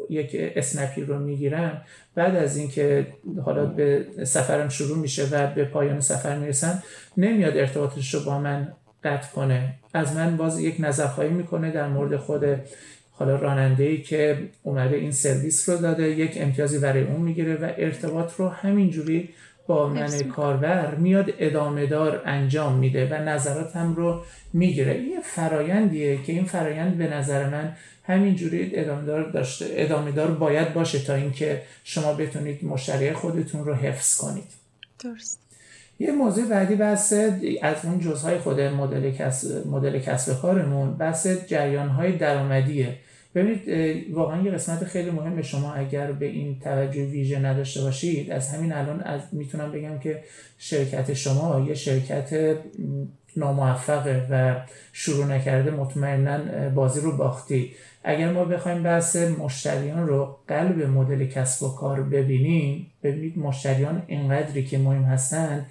[0.09, 1.81] یک اسنپی رو می‌گیرم
[2.15, 3.07] بعد از اینکه
[3.45, 6.83] حالا به سفرم شروع میشه و به پایان سفر می‌رسم
[7.17, 9.73] نمیاد ارتباطش رو با من قطع کنه.
[9.93, 12.43] از من باز یک نظرخواهی می‌کنه در مورد خود
[13.11, 17.71] حالا راننده ای که اومده این سرویس رو داده یک امتیازی برای اون می‌گیره و
[17.77, 19.29] ارتباط رو همینجوری
[19.67, 25.01] با من کاربر میاد ادامه دار انجام میده و نظراتم رو می‌گیره.
[25.01, 27.75] یه فرایندیه که این فرایند به نظر من
[28.07, 33.73] همینجوری ادامه دار داشته ادامه دار باید باشه تا اینکه شما بتونید مشتری خودتون رو
[33.75, 34.51] حفظ کنید.
[34.99, 35.46] درست.
[35.99, 37.13] یه موضوع بعدی بحث
[37.61, 42.95] از اون جزهای خود مدل کسب مدل کسب کارمون بحث جریان های درآمدیه.
[43.35, 43.61] ببینید
[44.13, 48.73] واقعا یه قسمت خیلی مهم شما اگر به این توجه ویژه نداشته باشید از همین
[48.73, 50.23] الان از می‌تونم بگم که
[50.57, 52.57] شرکت شما یه شرکت
[53.37, 54.55] ناموفقه و
[54.93, 57.71] شروع نکرده مطمئنا بازی رو باختی.
[58.03, 64.65] اگر ما بخوایم بحث مشتریان رو قلب مدل کسب و کار ببینیم ببینید مشتریان اینقدری
[64.65, 65.65] که مهم هستند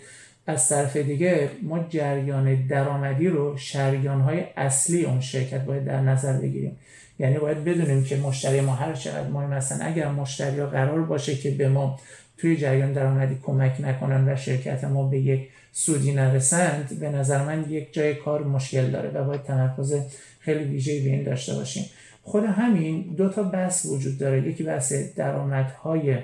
[0.47, 6.33] از طرف دیگه ما جریان درآمدی رو شریان های اصلی اون شرکت باید در نظر
[6.33, 6.77] بگیریم.
[7.19, 9.87] یعنی باید بدونیم که مشتری ما هر چقدر مهم هستن.
[9.87, 11.99] اگر مشتری ها قرار باشه که به ما
[12.39, 17.65] توی جریان درآمدی کمک نکنن و شرکت ما به یک سودی نرسند به نظر من
[17.69, 19.95] یک جای کار مشکل داره و باید تمرکز
[20.41, 21.85] خیلی ویژه‌ای به این داشته باشیم.
[22.23, 24.49] خود همین دو تا بحث وجود داره.
[24.49, 26.19] یکی بحث درآمدهای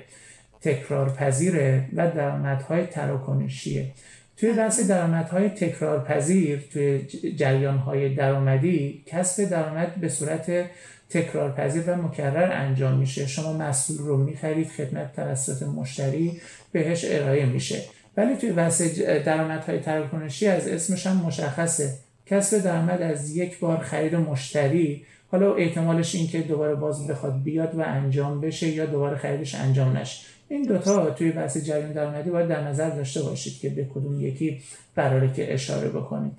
[0.61, 3.91] تکرارپذیره و درآمدهای تراکنشیه.
[4.37, 6.99] توی بحث درآمدهای تکرارپذیر توی
[7.37, 10.65] جریانهای درآمدی کسب درآمد به صورت
[11.09, 13.27] تکرارپذیر و مکرر انجام میشه.
[13.27, 17.81] شما مسئول رو می‌خرید خدمت توسط مشتری بهش ارائه میشه.
[18.17, 18.81] ولی توی بحث
[19.25, 21.93] درآمدهای تراکنشی از اسمش هم مشخصه.
[22.25, 27.75] کسب درآمد از یک بار خرید مشتری حالا احتمالش این که دوباره باز بخواد بیاد
[27.75, 30.25] و انجام بشه یا دوباره خریدش انجام نشه.
[30.49, 34.61] این دوتا توی بحث جریان درآمدی باید در نظر داشته باشید که به کدوم یکی
[34.95, 36.33] قراره که اشاره بکنید.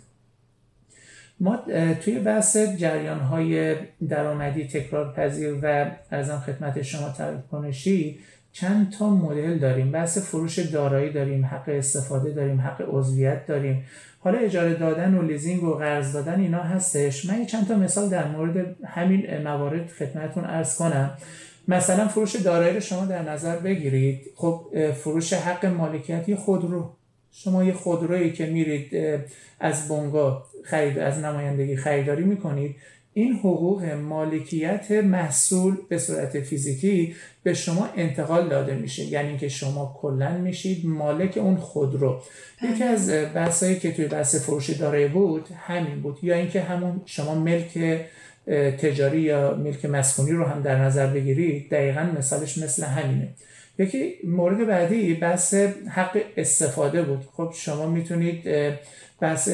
[1.41, 1.59] ما
[2.01, 3.77] توی بحث جریان های
[4.09, 8.19] درآمدی تکرار پذیر و ارزم خدمت شما تراکنشی
[8.55, 9.91] چند تا مدل داریم.
[9.91, 13.85] بحث فروش دارایی داریم حق استفاده داریم حق عضویت داریم.
[14.21, 17.25] حالا اجاره دادن و لیزینگ و قرض دادن اینا هستش.
[17.25, 21.11] من چند تا مثال در مورد همین موارد خدمتتون ارز کنم.
[21.69, 24.21] مثلا فروش دارایی رو شما در نظر بگیرید.
[24.37, 26.91] خب فروش حق مالکیت خودرو.
[27.33, 29.21] شما یه خودرویی که میرید
[29.61, 32.77] از بونگا خرید از نمایندگی خریداری می‌کنید.
[33.17, 39.05] این حقوق مالکیت محصول به صورت فیزیکی به شما انتقال داده میشه.
[39.05, 42.23] یعنی اینکه شما کلا میشید مالک اون خودرو
[42.63, 46.19] یکی از بحثایی که توی بحث فروش دارایی بود همین بود.
[46.23, 48.01] یا اینکه همون شما ملک
[48.79, 53.29] تجاری یا ملک مسکونی رو هم در نظر بگیرید دقیقا مثالش مثل همینه.
[53.79, 55.55] یکی مورد بعدی بحث
[55.89, 57.25] حق استفاده بود.
[57.33, 58.49] خب شما می‌تونید
[59.25, 59.51] بحث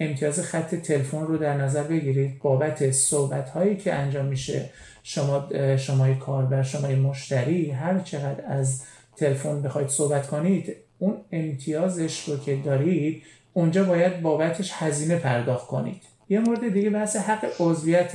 [0.00, 2.38] امتیاز خط تلفن رو در نظر بگیرید.
[2.38, 4.70] بابت صحبت هایی که انجام میشه
[5.02, 8.82] شما شمای کاربر شمای مشتری هر چقدر از
[9.16, 16.02] تلفن بخواید صحبت کنید اون امتیازش رو که دارید اونجا باید بابتش هزینه پرداخت کنید.
[16.28, 18.12] یه مورد دیگه بحث حق عضویت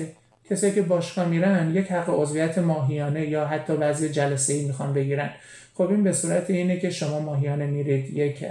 [0.49, 5.29] کسایی که باشگاه میرن یک حق عضویت ماهیانه یا حتی بعضی جلسه ای می‌خوان بگیرن.
[5.77, 8.45] خب این به صورت اینه که شما ماهیانه میرید یک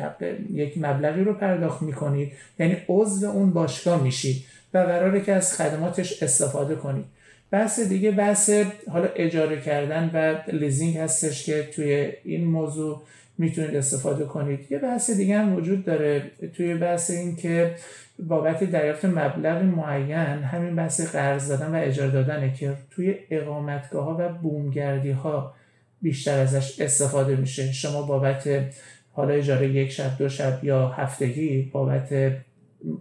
[0.53, 2.33] یک مبلغی رو پرداخت می‌کنید.
[2.59, 7.05] یعنی عضو اون باشگاه میشید و قراره که از خدماتش استفاده کنید.
[7.51, 8.51] بحث دیگه بحث
[8.91, 13.03] حالا اجاره کردن و لیزینگ هستش که توی این موضوع
[13.39, 14.73] می‌تونید استفاده کنید.
[14.73, 16.23] یه بحث دیگه هم وجود داره
[16.57, 17.75] توی بحث این که
[18.19, 24.17] بابت دریافت مبلغ معین همین بحث قرض دادن و اجاره دادنه که توی اقامتگاه ها
[24.21, 25.55] و بومگردی ها
[26.05, 27.73] بیشتر ازش استفاده میشه.
[27.73, 28.49] شما بابت
[29.13, 32.33] حالا اجاره یک شب دو شب یا هفتگی بابت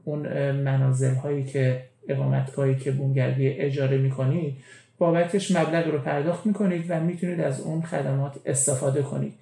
[0.04, 4.58] اون منازل هایی که اقامتگاهی که بومگردی اجاره می‌کنید
[4.98, 9.34] بابتش مبلغ رو پرداخت می‌کنید و می‌تونید از اون خدمات استفاده کنید.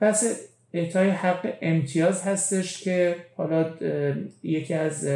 [0.00, 0.40] پس
[0.72, 3.70] اعطای حق امتیاز هستش که حالا
[4.42, 5.08] یکی از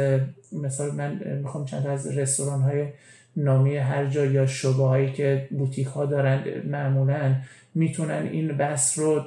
[0.51, 2.85] مثال من می‌خوام چند از رستوران های
[3.37, 7.35] نامی هر جا یا شبه هایی که بوتیک ها دارن معمولا
[7.75, 9.19] می‌تونن این بحث رو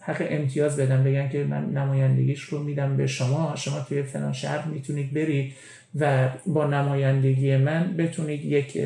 [0.00, 4.68] حق امتیاز بدن بگن که من نمایندگیش رو میدم به شما شما توی فلان شهر
[4.68, 5.52] می‌تونید برید
[5.94, 8.78] و با نمایندگی من بتونید یک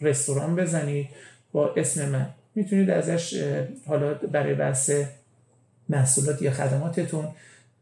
[0.00, 1.08] رستوران بزنید
[1.52, 2.26] با اسم من.
[2.54, 3.44] می‌تونید ازش
[3.86, 4.90] حالا برای بحث
[5.88, 7.28] محصولات یا خدماتتون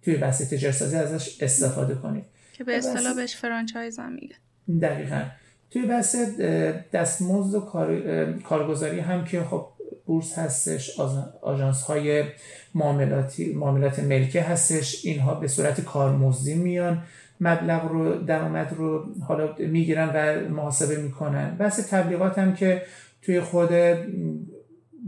[0.02, 2.24] توی بحث تجارت ازش استفاده کنید.
[2.52, 4.34] که به اصطلاح بهش فرانچایز هم میگه
[4.82, 5.22] دقیقا.
[5.70, 6.16] توی بحث
[6.92, 7.60] دستمزد و
[8.44, 9.66] کارگزاری هم که خب
[10.06, 11.00] بورس هستش
[11.42, 12.24] آژانس های
[12.74, 17.02] معاملاتی معاملات ملکه هستش اینها به صورت کارمزدی میان
[17.40, 21.56] مبلغ رو درآمد رو حالا می‌گیرن و محاسبه می‌کنن.
[21.56, 22.82] بحث تبلیغات هم که
[23.22, 23.70] توی خود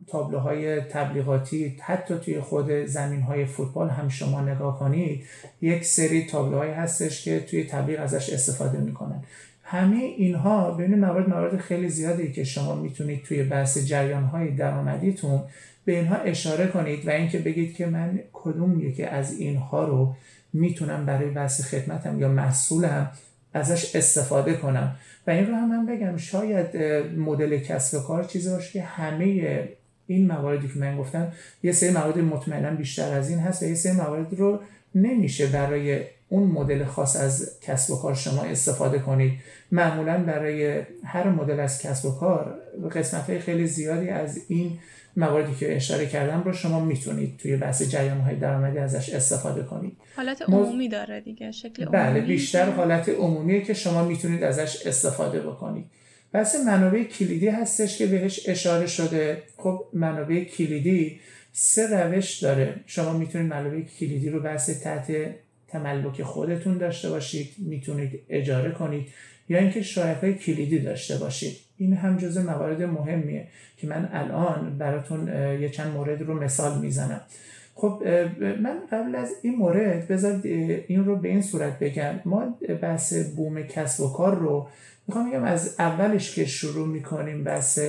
[0.07, 5.25] تابلوهای تبلیغاتی حتی توی خود زمین های فوتبال هم شما نگاه کنید
[5.61, 9.25] یک سری تابلوهایی هستش که توی تبلیغ ازش استفاده می‌کنن.
[9.71, 15.43] همه اینها ببینید موارد موارد خیلی زیادی که شما می‌تونید توی بحث جریان های درآمدیتون
[15.85, 20.15] به اینها اشاره کنید و اینکه بگید که من کدوم یکی از اینها رو
[20.53, 23.11] می‌تونم برای بحث خدمتم یا محصولم
[23.55, 24.97] ازش استفاده کنم.
[25.27, 26.77] و این رو هم من بگم شاید
[27.17, 29.69] مدل کسب و کار چیزی باشه که همه
[30.07, 33.75] این مواردی که من گفتم یه سری موارد مطمئنا بیشتر از این هست و یه
[33.75, 34.61] سری موارد رو
[34.95, 36.01] نمیشه برای
[36.33, 39.33] اون مدل خاص از کسب و کار شما استفاده کنید.
[39.73, 42.55] معمولا برای هر مدل از کسب و کار
[42.95, 44.79] قسمت های خیلی زیادی از این
[45.17, 49.97] مواردی که اشاره کردم رو شما می‌تونید توی بحث جریان های درآمدی ازش استفاده کنید.
[50.17, 54.87] حالت عمومی داره دیگه شکل بله، عمومی بله بیشتر حالت عمومیه که شما می‌تونید ازش
[54.87, 55.87] استفاده بکنید.
[56.33, 59.43] بحث منابع کلیدی هستش که بهش اشاره شده.
[59.57, 61.21] خب منابع کلیدی
[61.53, 62.75] سه روش داره.
[62.87, 65.11] شما می‌تونید منابع کلیدی رو بحث تحت
[65.73, 69.09] تملک خودتون داشته باشید می‌تونید اجاره کنید
[69.49, 71.57] یا اینکه شایعه کلیدی داشته باشید.
[71.79, 75.29] این هم جزء موارد مهمیه که من الان براتون
[75.61, 77.21] یه چند مورد رو مثال می‌زنم.
[77.75, 78.03] خب
[78.61, 80.47] من قبل از این مورد بذارید
[80.89, 82.21] این رو به این صورت بگم.
[82.25, 84.69] ما بحث بوم کسب و کار رو
[85.09, 87.81] می‌خوام بگم از اولش که شروع می‌کنیم بحث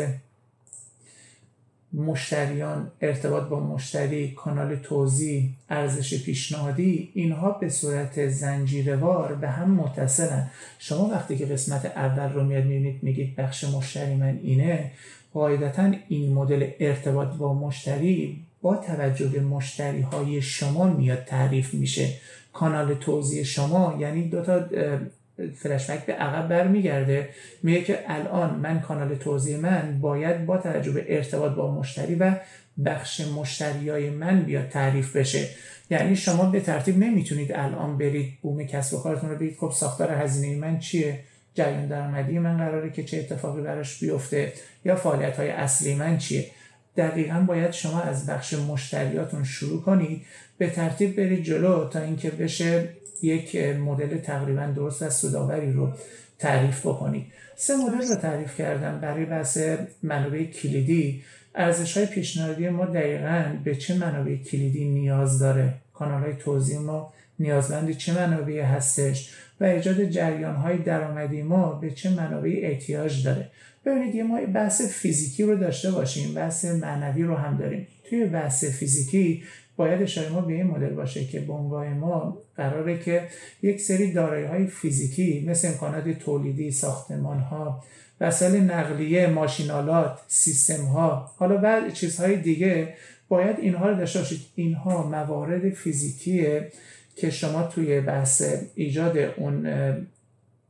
[1.93, 10.49] مشتریان ارتباط با مشتری کانال توضیح ارزش پیشنهادی اینها به صورت زنجیروار به هم متصلن.
[10.79, 14.91] شما وقتی که قسمت اول رو میاد می‌بینید میگید بخش مشتری من اینه
[15.33, 22.09] قاعدتا این مدل ارتباط با مشتری با توجه به مشتری های شما میاد تعریف میشه.
[22.53, 24.59] کانال توضیح شما یعنی دو تا
[25.55, 27.29] فلشبک به عقب برمیگرده.
[27.63, 32.35] میگه که الان من کانال توضیح من باید با توجه به ارتباط با مشتری و
[32.85, 35.47] بخش مشتریای من بیاد تعریف بشه.
[35.89, 40.11] یعنی شما به ترتیب نمی‌تونید الان برید بوم کسب و کارتون رو بگید خب ساختار
[40.11, 41.19] هزینه من چیه؟
[41.53, 44.53] جریان درآمدی من قراره که چه اتفاقی براش بیفته؟
[44.85, 46.45] یا فعالیت های اصلی من چیه؟
[46.97, 50.21] دقیقا باید شما از بخش مشتریاتون شروع کنید.
[50.57, 52.89] به ترتیب برید جلو تا اینکه بشه
[53.23, 55.93] یک مدل تقریبا درست از سوداوری رو
[56.39, 59.57] تعریف بکنید سه مدل رو تعریف کردم برای بحث
[60.03, 61.23] منابع کلیدی.
[61.55, 67.13] ارزش های پیشنهادی ما دقیقا به چه منابع کلیدی نیاز داره؟ کانال های توضیح ما
[67.39, 73.49] نیازمند چه منابعی هستش؟ و ایجاد جریان های درآمدی ما به چه منابعی احتیاج داره؟
[73.85, 77.87] ببینید یه ما بحث فیزیکی رو داشته باشیم بحث معنوی رو هم داریم.
[78.09, 79.43] توی بحث فیزیکی
[79.81, 83.27] باید اشاره ما به این مدل باشه که بنگاه ما قراره که
[83.61, 87.83] یک سری دارایی های فیزیکی مثل امکانات تولیدی ساختمان ها
[88.21, 92.93] وسایل نقلیه ماشینالات سیستم ها حالا بعد چیزهای دیگه
[93.29, 96.71] باید اینها رو داشته باشید اینها موارد فیزیکیه
[97.15, 98.43] که شما توی بحث
[98.75, 99.67] ایجاد اون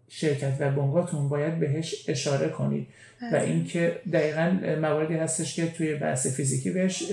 [0.10, 2.88] شرکت و بنگاتون باید بهش اشاره کنید
[3.22, 3.44] و بله.
[3.44, 7.04] اینکه دقیقا مواردی هستش که توی بحث فیزیکی بهش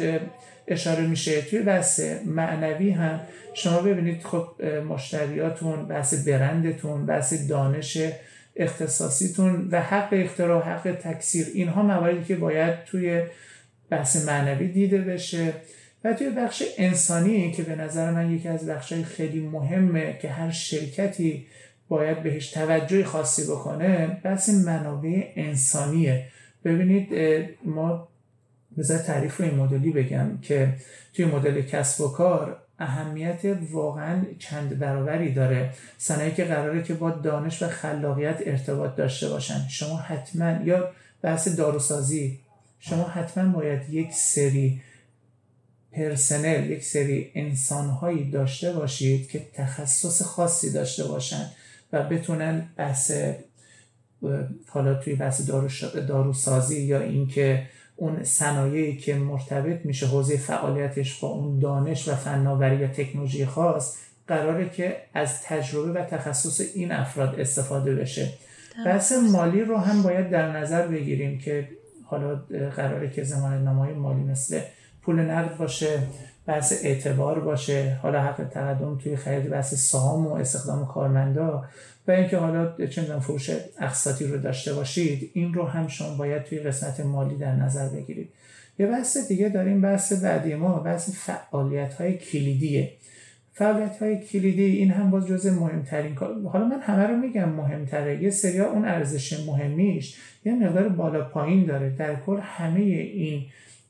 [0.68, 1.42] اشاره میشه.
[1.42, 3.20] توی بحث معنوی هم
[3.54, 7.98] شما ببینید خب مشتریاتون بحث برندتون بحث دانش
[8.56, 13.22] اختصاصیتون و حق اختراع حق تکثیر اینها مواردی که باید توی
[13.90, 15.52] بحث معنوی دیده بشه.
[16.04, 20.50] و توی بخش انسانی که به نظر من یکی از بخشهای خیلی مهمه که هر
[20.50, 21.46] شرکتی
[21.88, 26.24] باید بهش توجه خاصی بکنه بحث منابع انسانیه.
[26.64, 27.08] ببینید
[27.64, 28.07] ما
[28.78, 30.74] بذار تعریف رو این مدلی بگم که
[31.12, 35.70] توی مدل کسب و کار اهمیت واقعا چند برابری داره.
[35.98, 39.68] صنایعی که قراره که با دانش و خلاقیت ارتباط داشته باشن.
[39.68, 40.90] شما حتما یا
[41.22, 42.38] بحث داروسازی
[42.80, 44.80] شما حتما باید یک سری
[45.92, 51.50] پرسنل یک سری انسانهایی داشته باشید که تخصص خاصی داشته باشن
[51.92, 53.12] و بتونن بحث
[54.66, 55.50] حالا توی بحث
[56.08, 57.66] داروسازی یا اینکه
[58.00, 63.96] اون صنایعی که مرتبط میشه حوزه فعالیتش با اون دانش و فناوری یا تکنولوژی خاص
[64.28, 68.32] قراره که از تجربه و تخصص این افراد استفاده بشه.
[68.86, 71.68] بحث مالی رو هم باید در نظر بگیریم که
[72.04, 72.40] حالا
[72.76, 74.60] قراره که زمان نمای مالی مثل
[75.02, 76.02] پول نقد باشه
[76.46, 77.98] بحث اعتبار باشه.
[78.02, 81.64] حالا حق تقدم توی خرید بحث سهام و استخدام کارمندا.
[82.08, 83.50] و اینکه حالا چندان فروش
[83.80, 88.28] اقساطی رو داشته باشید این رو هم شما باید توی قسمت مالی در نظر بگیرید.
[88.78, 92.92] یه بحث دیگه داریم بحث بعدی ما بحث فعالیت های کلیدیه.
[93.52, 96.42] فعالیت های کلیدی این هم باز جز مهمترین کار.
[96.42, 98.22] حالا من همه رو میگم مهمتره.
[98.22, 101.90] یه سریا اون ارزش مهمیش یه مقدار بالا پایین داره.
[101.90, 103.46] در کل همه این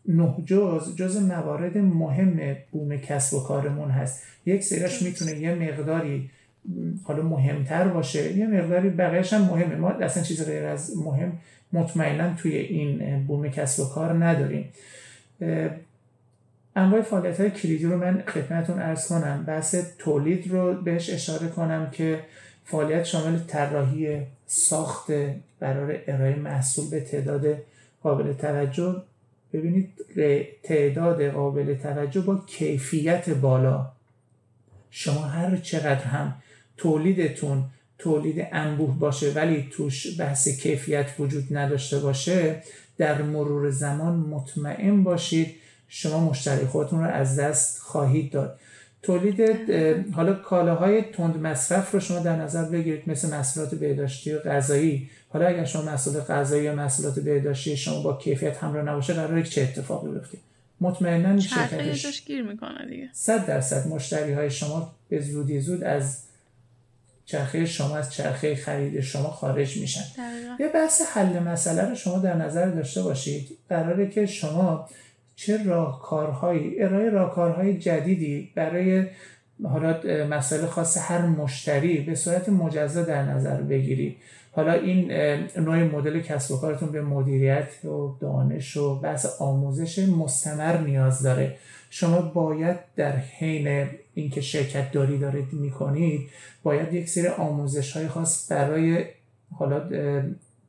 [0.09, 4.23] نه جز جز موارد مهم بوم کسب و کارمون هست.
[4.47, 6.31] یک سریش می‌تونه یه مقداری
[7.05, 8.37] حالا مهمتر باشه.
[8.37, 9.77] یه مقداری بقیهش هم مهمه.
[9.77, 11.33] ما اصلا چیز غیر از مهم
[11.73, 14.69] مطمئنا توی این بوم کسب و کار نداریم.
[16.77, 19.45] انواع فعالیت های کلیدی رو من خدمتون ارز کنم.
[19.47, 22.21] بحث تولید رو بهش اشاره کنم که
[22.65, 25.11] فعالیت شامل طراحی ساخت
[25.61, 27.47] برای ارائه محصول به تعداد
[28.03, 29.03] قابل توجه.
[29.53, 29.91] ببینید
[30.63, 33.87] تعداد قابل توجه با کیفیت بالا.
[34.91, 36.35] شما هر چقدر هم
[36.79, 37.65] تولیدتون
[37.99, 42.63] تولید انبوه باشه ولی توش بحث کیفیت وجود نداشته باشه
[42.99, 45.55] در مرور زمان مطمئن باشید
[45.89, 48.59] شما مشتری خودتون رو از دست خواهید داد.
[49.03, 49.41] تولید
[50.13, 55.11] حالا کالاهای تند مصرف رو شما در نظر بگیرید مثل محصولات بهداشتی و غذایی.
[55.29, 59.63] حالا اگر شما محصول غذایی یا محصولات بهداشتی شما با کیفیت همراه نباشه قراره چه
[59.63, 60.39] اتفاقی بیفته؟
[60.81, 63.09] مطمئنا شرکتش گیر می‌کنه دیگه.
[63.13, 66.28] 100 درصد مشتری های شما به زودی زود از
[67.29, 70.05] چرخه شما از چرخه خرید شما خارج میشن.
[70.61, 73.49] یه بحث حل مسئله رو شما در نظر داشته باشید.
[73.69, 74.89] قراره که شما
[75.37, 79.07] چه راهکارهایی ارائه راهکارهای جدیدی برای
[79.65, 84.17] حالا مسئله خاص هر مشتری به صورت مجزا در نظر بگیرید.
[84.53, 85.13] حالا این
[85.57, 91.57] نوع مدل کسب و کارتون به مدیریت و دانش و بحث آموزش مستمر نیاز داره.
[91.91, 96.29] شما باید در حین اینکه شرکت داری دارید می‌کنید
[96.63, 99.05] باید یک سری آموزش های خاص برای
[99.55, 99.89] حالا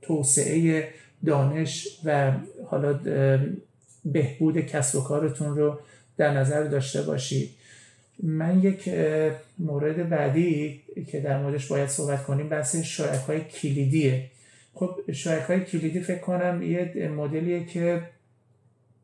[0.01, 0.87] توسعه
[1.25, 2.31] دانش و
[2.67, 2.99] حالا
[4.05, 5.79] بهبود کسب و کارتون رو
[6.17, 7.49] در نظر داشته باشید.
[8.23, 8.89] من یک
[9.59, 14.25] مورد بعدی که در موردش باید صحبت کنیم بحث شرکای کلیدیه.
[14.73, 18.01] خب شرکای کلیدی فکر کنم یه مدلیه که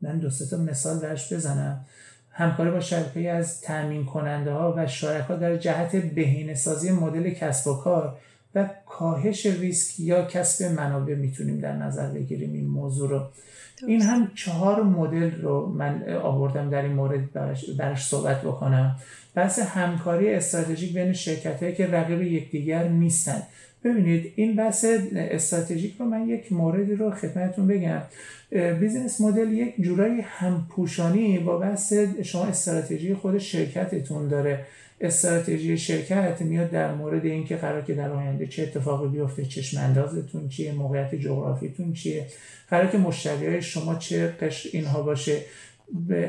[0.02, 1.86] من دو تا مثال درش بزنم.
[2.38, 7.68] همکاری با شرکایی از تامین کننده ها و شرکا در جهت بهینه سازی مدل کسب
[7.68, 8.18] و کار
[8.56, 13.22] و کاهش ریسک یا کسب منابع می‌تونیم در نظر بگیریم این موضوع رو.
[13.88, 17.34] این هم چهار مدل رو من آوردم در این مورد
[17.78, 18.96] برش, صحبت بکنم.
[19.36, 23.44] بحث همکاری استراتژیک بین شرکت هایی که رقیب یکدیگر نیستن.
[23.86, 28.02] ببینید این بحث استراتژیک رو من یک موردی رو خدمتتون بگم.
[28.80, 34.66] business model یک جورایی همپوشانی با بحث شما استراتژی خود شرکتتون داره.
[35.02, 40.50] استراتژی شرکت میاد در مورد اینکه قرار که در آینده چه اتفاقی بیفته چشم اندازتون
[40.50, 42.26] چیه موقعیت جغرافیتون چیه
[42.70, 45.42] قرار که مشتری های شما چه قشر اینها باشه.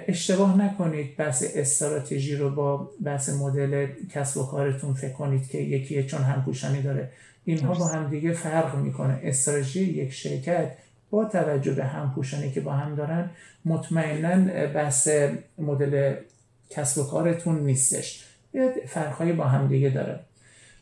[0.09, 6.03] اشتباه نکنید بحث استراتژی رو با بحث مدل کسب و کارتون فکر کنید که یکیه
[6.03, 7.09] چون همپوشانی داره.
[7.47, 9.21] اینها با هم دیگه فرق می‌کنه.
[9.23, 10.73] استراتژی یک شرکت
[11.11, 13.31] با توجه به همپوشانی که با هم دارن
[13.65, 15.09] مطمئنا بحث
[15.59, 16.15] مدل
[16.71, 18.25] کسب و کارتون نیستش.
[18.87, 20.21] فرقهایی با هم دیگه داره.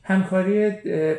[0.03, 0.73] همکاری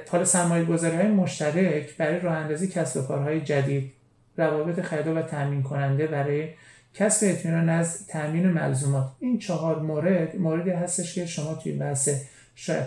[0.10, 3.92] حال سرمایه گذاری های مشترک برای راه اندازی کسب و کارهای جدید
[4.38, 6.48] روابط خرید و تامین کننده برای
[6.94, 9.08] کسب اطمینان از تامین ملزومات.
[9.20, 12.10] این چهار مورد موردی هستش که شما توی بحث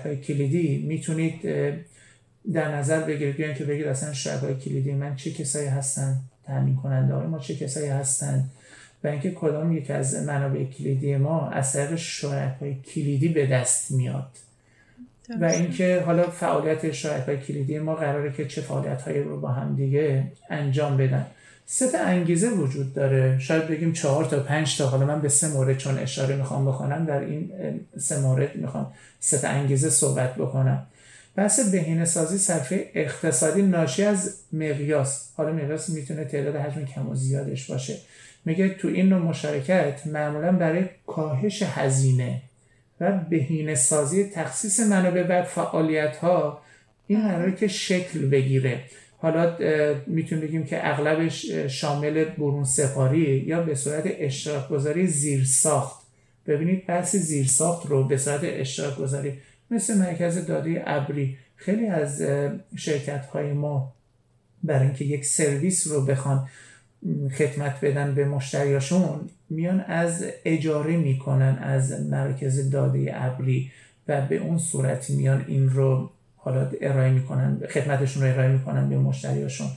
[0.05, 1.41] های کلیدی می‌تونید
[2.53, 7.15] در نظر بگیرید بیان که بگید اصلا های کلیدی من چه کسایی هستن تامین کننده
[7.15, 8.45] های ما چه کسایی هستن
[9.05, 11.99] و اینکه کدام یک از منابع کلیدی ما اثر
[12.61, 14.31] های کلیدی به دست میاد.
[15.41, 19.77] و اینکه حالا فعالیت های کلیدی ما قراره که چه فعالیت هایی رو با هم
[19.77, 21.27] دیگه انجام بدن.
[21.67, 23.39] سه تا انگیزه وجود داره.
[23.39, 24.87] شاید بگیم چهار تا پنج تا.
[24.87, 27.51] حالا من به سه مورد چون اشاره می‌خوام بکنم در این
[27.99, 30.87] سه مورد می‌خوام سه تا انگیزه صحبت بکنم.
[31.39, 35.29] بحث بهینه سازی صرفه اقتصادی ناشی از مقیاس.
[35.37, 37.97] حالا مقیاس می‌تونه تعداد حجم کم و زیادش باشه.
[38.45, 42.43] میگه تو این نوع مشارکت معمولا برای کاهش هزینه
[43.01, 46.63] و بهینه سازی تخصیص منابع بر فعالیت ها
[47.07, 48.81] این قراره که شکل بگیره.
[49.19, 49.57] حالا
[50.07, 56.07] می‌تونیم بگیم که اغلبش شامل برون سپاری یا به صورت اشتراک گذاری زیر ساخت
[56.47, 59.33] ببینید زیر ساخت رو به صورت اشتراک گذاری
[59.71, 61.37] مثل مرکز داده ابری.
[61.57, 62.23] خیلی از
[62.77, 63.93] شرکت های ما
[64.63, 66.49] برای اینکه یک سرویس رو بخوان
[67.39, 73.71] خدمت بدن به مشتریاشون میان از اجاره می‌کنن از مرکز داده ابری
[74.09, 78.99] و به اون صورت میان این رو حالا ارائه می‌کنن خدمتشون رو ارائه می‌کنن به
[78.99, 79.69] مشتریاشون.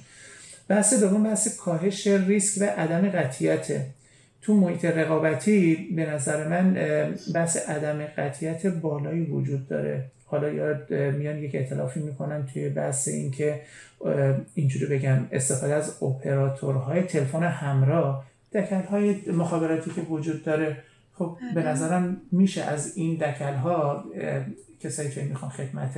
[0.67, 3.85] بحث دوم بحث کاهش ریسک و عدم قطیت
[4.41, 6.73] تو محیط رقابتی به نظر من
[7.33, 10.03] بحث عدم قطیت بالایی وجود داره.
[10.25, 13.61] حالا یاد میان یک اطلافی می‌کنن توی بحث اینکه
[14.55, 20.77] اینجوری بگم استفاده از اپراتورهای تلفن همراه دکل های مخابراتی که وجود داره.
[21.15, 24.03] خب به نظرم میشه از این دکل ها
[24.79, 25.97] کسایی که می‌خوان خدمت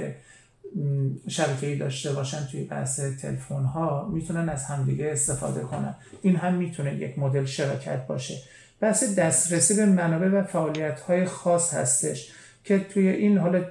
[1.27, 5.95] شبکه‌ای داشته باشن توی بحث تلفن ها می‌تونن از همدیگه استفاده کنن.
[6.21, 8.35] این هم می‌تونه یک مدل شراکت باشه.
[8.79, 12.31] بحث دسترسی به منابع و فعالیت های خاص هستش
[12.63, 13.65] که توی این حال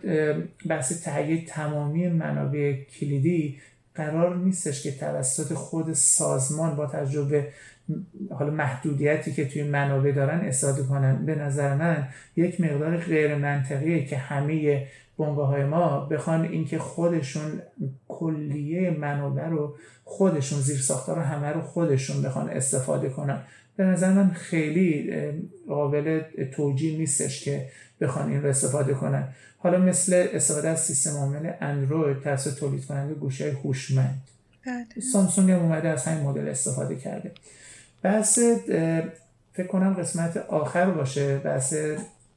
[0.68, 3.60] بحث تهیه تمامی منابع کلیدی
[3.94, 7.48] قرار نیستش که توسط خود سازمان با تجربه
[8.30, 11.26] حالا محدودیتی که توی منابع دارن استفاده کنن.
[11.26, 14.86] به نظر من یک مقدار غیر منطقیه که همه
[15.18, 17.62] بنگاه های ما بخوان اینکه خودشون
[18.08, 23.42] کلیه منابع رو خودشون زیر ساختار همه رو خودشون بخوان استفاده کنن.
[23.76, 25.12] به نظر من خیلی
[25.68, 27.68] قابل توجیه نیستش که
[28.00, 29.28] بخوان این رو استفاده کنن.
[29.58, 34.22] حالا مثل استفاده از سیستم عامل اندروید توسط تولید کننده گوشه هوشمند.
[34.66, 34.86] بله.
[35.12, 37.32] سامسونگ هم اومده از همین مدل استفاده کرده.
[38.02, 38.38] بحث
[39.52, 41.38] فکر کنم قسمت آخر باشه.
[41.38, 41.74] بحث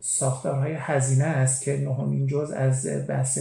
[0.08, 3.40] ساختارهای هزینه است که نهمین جز از بحث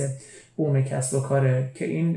[0.57, 2.13] بوم کسب و کاره که این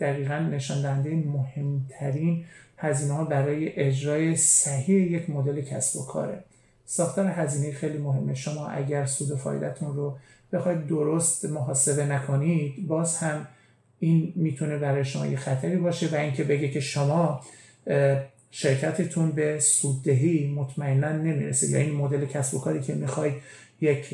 [0.00, 2.44] دقیقا نشان دهنده مهمترین
[2.76, 6.38] هزینه ها برای اجرای صحیح یک مدل کسب و کاره.
[6.86, 8.34] ساختار هزینه خیلی مهمه.
[8.34, 10.16] شما اگر سود و فایدهتون رو
[10.52, 13.46] بخواید درست محاسبه نکنید باز هم
[14.00, 17.40] این می‌تونه برای شما یه خطری باشه و اینکه بگه که شما
[18.50, 23.34] شرکتتون به سوددهی مطمئنا نمی‌رسه یا این مدل کسب و کاری که می‌خواید
[23.80, 24.12] یک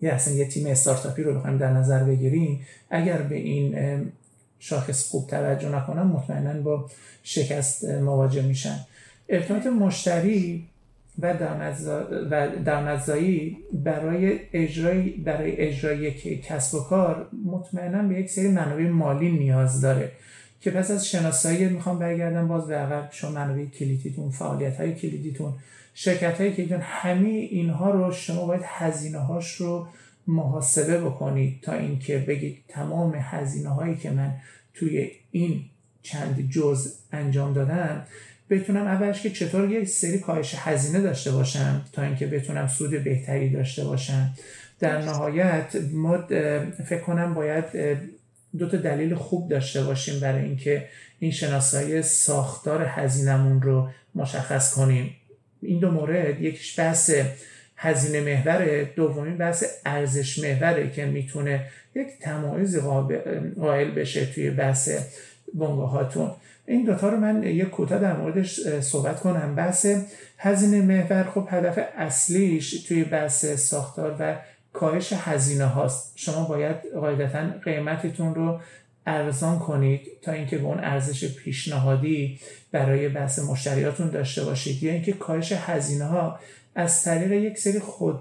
[0.00, 3.76] یه اصلا یه تیم استارتاپی رو بخوایم در نظر بگیریم اگر به این
[4.58, 6.90] شاخص خوب توجه نکنن مطمئنا با
[7.22, 8.78] شکست مواجه میشن.
[9.28, 10.68] ارتباط مشتری
[11.18, 11.34] و
[12.64, 19.32] درآمدزایی برای اجرای برای اجرای یک کسب و کار مطمئنا به یک سری منابع مالی
[19.32, 20.12] نیاز داره
[20.60, 25.52] که پس از شناسایی می‌خوام برگردم باز به عقب شما منابع کلیدیتون فعالیت های کلیدیتون
[26.00, 29.88] شرکت هایی که همه اینها رو شما باید هزینه هاش رو
[30.26, 34.34] محاسبه بکنید تا اینکه بگید تمام هزینه هایی که من
[34.74, 35.64] توی این
[36.02, 38.06] چند جز انجام دادم
[38.50, 43.50] بتونم اولش که چطور یک سری کاهش هزینه داشته باشم تا اینکه بتونم سود بهتری
[43.50, 44.34] داشته باشم.
[44.80, 46.18] در نهایت ما
[46.88, 47.64] فکر کنم باید
[48.58, 50.88] دو تا دلیل خوب داشته باشیم برای اینکه
[51.18, 55.10] این شناسایی ساختار هزینهمون رو مشخص کنیم.
[55.62, 57.10] این دو مورد یکیش بحث
[57.76, 62.80] هزینه محوره دومی بحث ارزش محوره که می‌تونه یک تمایزی
[63.60, 64.90] قائل بشه توی بحث
[65.54, 66.30] بنگاهاتون.
[66.66, 69.54] این دوتا رو من یک کوتاه در موردش صحبت کنم.
[69.54, 69.86] بحث
[70.38, 74.36] هزینه محور خب هدف اصلیش توی بحث ساختار و
[74.72, 76.12] کاهش هزینه هاست.
[76.16, 78.60] شما باید قاعدتا قیمتتون رو
[79.08, 82.40] ارزان کنید تا اینکه به اون ارزش پیشنهادی
[82.72, 84.82] برای بحث مشتریاتون داشته باشید.
[84.82, 86.38] یا اینکه کاهش هزینه ها
[86.74, 88.20] از طریق یک سری خود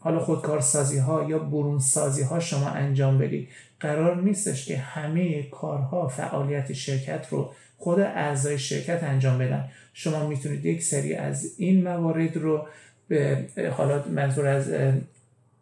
[0.00, 3.48] حالا خودکارسازی ها یا برون سازی ها شما انجام بدید.
[3.80, 9.64] قرار نیستش که همه کارها فعالیت شرکت رو خود اعضای شرکت انجام بدن.
[9.94, 12.66] شما می‌تونید یک سری از این موارد رو
[13.08, 13.44] به
[13.76, 14.72] حالا منظور از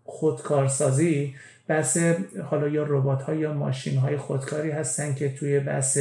[0.04, 1.34] خودکارسازی
[1.70, 1.98] بحث
[2.44, 5.98] حالا یا ربات ها یا ماشین های خودکاری هستن که توی بحث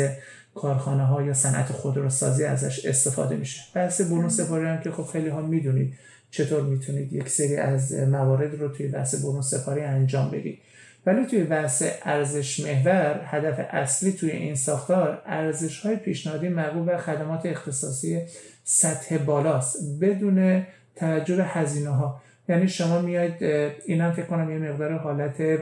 [0.55, 3.61] کارخانه ها یا صنعت خودروسازی ازش استفاده میشه.
[3.73, 5.93] بحث برون سپاری هم که خب خیلی ها می‌دونید
[6.31, 10.59] چطور می‌تونید یک سری از موارد رو توی بحث برون سپاری انجام بدید.
[11.05, 16.97] ولی توی بحث ارزش محور هدف اصلی توی این ساختار ارزش های پیشنهادی مربوط به
[16.97, 18.21] خدمات اختصاصی
[18.63, 19.99] سطح بالاست.
[20.01, 20.63] بدون
[20.95, 23.43] توجه به هزینه ها یعنی شما میاید
[23.85, 25.59] اینم فکر کنم یه مقدار حالت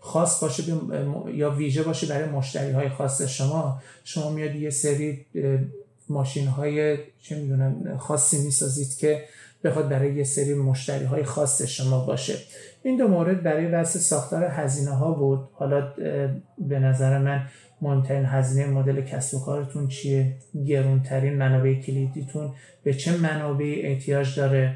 [0.00, 0.62] خاص باشه
[1.34, 3.82] یا ویژه باشه برای مشتری های خاص شما.
[4.04, 5.26] شما میاد یه سری
[6.08, 9.24] ماشین های چه می‌دونم خاصی می‌سازید که
[9.64, 12.34] بخواد برای یه سری مشتری های خاص شما باشه.
[12.82, 15.48] این دو مورد برای بحث ساختار هزینه ها بود.
[15.52, 15.92] حالا
[16.58, 17.42] به نظر من
[17.80, 20.32] مهمترین هزینه مدل کسب و کارتون چیه؟
[20.66, 22.52] گرونترین منابع کلیدیتون
[22.84, 24.74] به چه منابعی احتیاج داره؟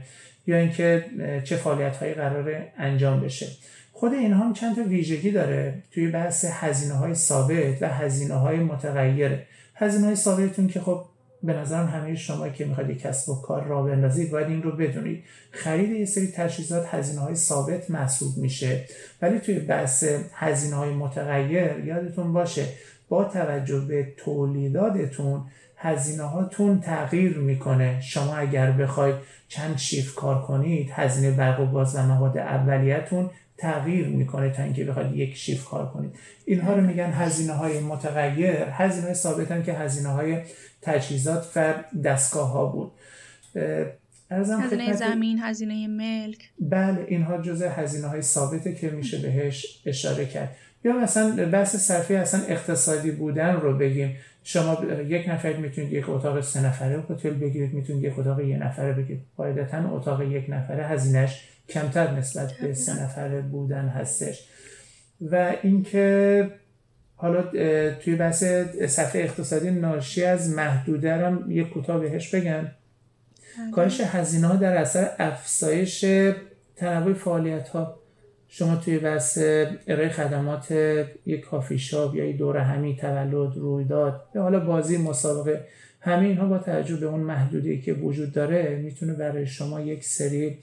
[0.50, 1.04] یا اینکه
[1.44, 3.46] چه فعالیت هایی قرار انجام بشه.
[3.92, 8.56] خود اینها هم چند تا ویژگی داره توی بحث هزینه های ثابت و هزینه های
[8.56, 9.38] متغیر
[9.74, 11.04] هزینه های ثابتتون که خب
[11.42, 15.24] به نظرم همه شما که می‌خواید کسب و کار را بندازید باید این رو بدونید.
[15.50, 18.84] خرید یه سری تجهیزات هزینه های ثابت محسوب میشه.
[19.22, 22.64] ولی توی بحث هزینه های متغیر یادتون باشه
[23.08, 25.44] با توجه به تولیداتتون
[25.82, 28.00] هزینه هاتون تغییر می‌کنه.
[28.00, 29.14] شما اگر بخواید
[29.48, 34.84] چند شیف کار کنید هزینه برق و باز و مواد اولیتون تغییر می‌کنه تا اینکه
[34.84, 36.14] بخواید یک شیف کار کنید.
[36.44, 38.64] اینها رو میگن هزینه های متغیر.
[38.70, 40.38] هزینه ثابتن که هزینه های
[40.82, 41.74] تجهیزات و
[42.04, 42.92] دستگاه ها بود
[44.30, 46.50] هزینه زمین هزینه ملک.
[46.60, 50.56] بله اینها جزء هزینه های ثابته که میشه بهش اشاره کرد.
[50.84, 54.16] یا مثلا بحث صرفی اصلا اقتصادی بودن رو بگیم.
[54.42, 58.92] شما یک نفر می‌تونید یک اتاق سه نفره هتل بگیرید می‌تونید یک اتاق یه نفره
[58.92, 59.22] بگیرید.
[59.36, 64.48] قاعدتا اتاق یک نفره هزینهش کمتر نسبت به سه نفره بودن هستش.
[65.20, 66.50] و اینکه
[67.16, 67.42] حالا
[67.92, 68.44] توی بحث
[68.88, 72.62] صفحه اقتصادی ناشی از محدوده هم یک کوتاه بهش بگم.
[72.62, 73.70] بله.
[73.74, 76.04] کاهش هزینه ها در اثر افزایش
[76.76, 77.99] تنوع فعالیت ها
[78.52, 79.38] شما توی بحث
[79.86, 80.72] ارائه خدمات
[81.26, 85.64] یک کافی شاپ یا یک دور همی تولد رویداد یا حالا بازی مسابقه
[86.00, 90.58] همه اینها با توجه به اون محدودی که وجود داره می‌تونه برای شما یک سری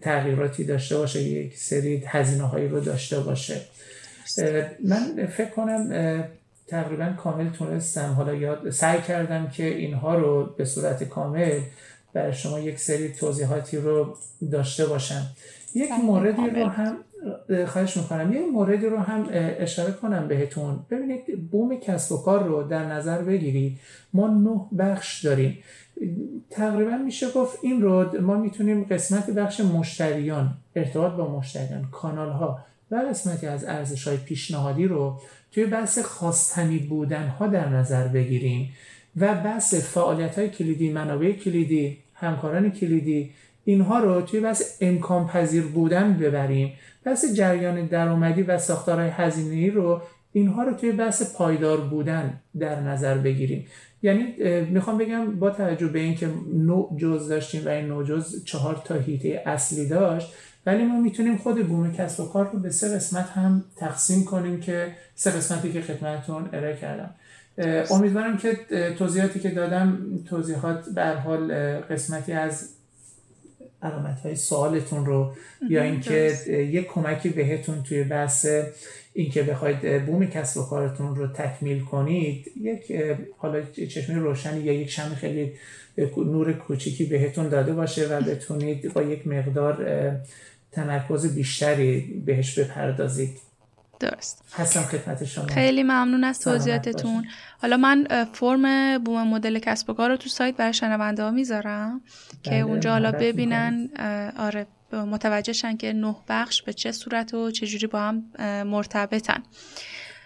[0.00, 3.60] تغییراتی داشته باشه یک سری هزینه هایی رو داشته باشه.
[4.84, 6.24] من فکر کنم
[6.66, 11.60] تقریبا کامل تونستم حالا یاد سعی کردم که اینها رو به صورت کامل
[12.12, 14.16] برای شما یک سری توضیحاتی رو
[14.52, 15.26] داشته باشم.
[15.74, 16.96] یک موردی رو هم
[17.66, 18.32] خواهش می‌کنم.
[18.32, 19.26] یک موردی رو هم
[19.58, 20.78] اشاره کنم بهتون.
[20.90, 23.78] ببینید بوم کسب و کار رو در نظر بگیرید.
[24.12, 25.58] ما نه بخش داریم.
[26.50, 32.58] تقریبا میشه گفت این رو ما می‌تونیم قسمت بخش مشتریان ارتباط با مشتریان کانال ها
[32.90, 35.20] و قسمتی از ارزش های پیشنهادی رو
[35.52, 38.70] توی بحث خواستنی بودن ها در نظر بگیریم.
[39.16, 43.30] و بحث فعالیت های کلیدی منابع کلیدی همکاران کلیدی
[43.64, 46.72] اینها رو توی بحث امکان پذیر بودن ببریم.
[47.04, 50.02] بحث جریان درآمدی و ساختارهای هزینه‌ای رو
[50.32, 53.66] اینها رو توی بحث پایدار بودن در نظر بگیریم.
[54.02, 54.34] یعنی
[54.70, 58.94] می‌خوام بگم با توجه به اینکه نوع جز داشتیم و این نوع جز چهار تا
[58.94, 60.32] هیته اصلی داشت
[60.66, 64.60] ولی ما می‌تونیم خود بوم کسب و کار رو به سه قسمت هم تقسیم کنیم
[64.60, 67.14] که سه قسمتی که خدمتتون ارائه کردم.
[67.90, 68.58] امیدوارم که
[68.98, 69.98] توضیحاتی که دادم
[70.28, 72.68] توضیحات به حال قسمتی از
[73.84, 75.32] علامت های سوالتون رو
[75.68, 78.46] یا اینکه یک کمکی بهتون توی بحث
[79.12, 82.92] اینکه بخواید بوم کسب و کارتون رو تکمیل کنید یک
[83.38, 85.52] حالا چشمه روشنی یا یک شم خیلی
[86.16, 89.86] نور کوچیکی بهتون داده باشه و بتونید با یک مقدار
[90.72, 93.38] تمرکز بیشتری بهش بپردازید.
[94.00, 94.44] درست.
[94.52, 95.46] هستم خدمت شما.
[95.46, 97.26] خیلی ممنون از توضیحاتتون.
[97.62, 102.00] حالا من فرم بوم مدل کسب و کار رو تو سایت برای شنونده ها می‌ذارم
[102.42, 103.88] که بله، اونجا حالا ببینن
[104.38, 108.24] آره متوجهشن که نه بخش به چه صورت و چجوری با هم
[108.66, 109.42] مرتبطن.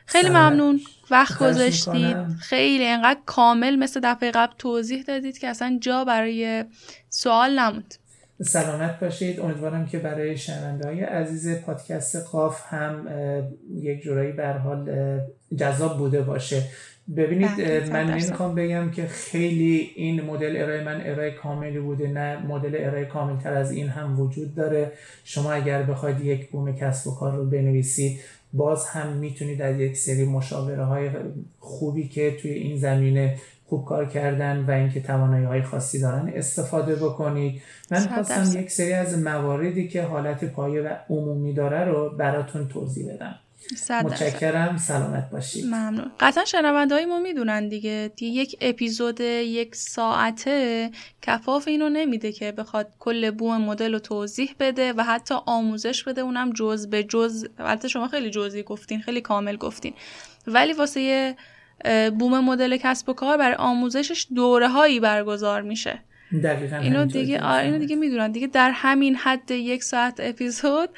[0.07, 0.81] خیلی ممنون.
[1.11, 2.17] وقت گذاشتید.
[2.41, 6.65] خیلی انقدر کامل مثل دفعه قبل توضیح دادید که اصلا جا برای
[7.11, 7.95] سوال نموند.
[8.43, 9.41] سلامت باشید.
[9.41, 13.09] امیدوارم که برای شنونده های عزیز پادکست قاف هم
[13.81, 14.91] یک جورایی بر حال
[15.57, 16.63] جذاب بوده باشه.
[17.17, 22.47] ببینید بله، من نمی‌خوام بگم که خیلی این مدل ارائه من ارائه کاملی بوده نه
[22.47, 24.93] مدل ارائه کامل تر از این هم وجود داره.
[25.25, 28.21] شما اگر بخواید یک بوم کسب و کار رو بنویسید
[28.53, 31.11] باز هم می‌تونید از یک سری مشاوره های
[31.59, 33.37] خوبی که توی این زمینه
[33.69, 37.63] خوب کار کردن و اینکه توانایی های خاصی دارن استفاده بکنید.
[37.91, 43.15] من خواستم یک سری از مواردی که حالت پایه و عمومی داره رو براتون توضیح
[43.15, 43.35] بدم.
[44.05, 44.77] متشکرم.
[44.77, 45.65] سلامت باشید.
[45.65, 46.11] ممنون.
[46.21, 48.11] قطعا شنونده های ما می‌دونن دیگه.
[48.21, 50.91] یک اپیزود یک ساعته
[51.23, 56.21] کفاف اینو نمیده که بخواد کل بوم مدل رو توضیح بده و حتی آموزش بده.
[56.21, 57.47] اونم جز به جز.
[57.59, 59.95] البته شما خیلی جزئی گفتین خیلی کامل گفتین.
[60.47, 61.35] ولی واسه
[62.19, 65.99] بوم مدل کسب و کار برای آموزشش دوره هایی برگزار میشه.
[66.45, 68.33] دقیقا اینو دیگه آره اینو دیگه می‌دونن.
[68.33, 70.89] دیگه در همین حد یک ساعت اپیزود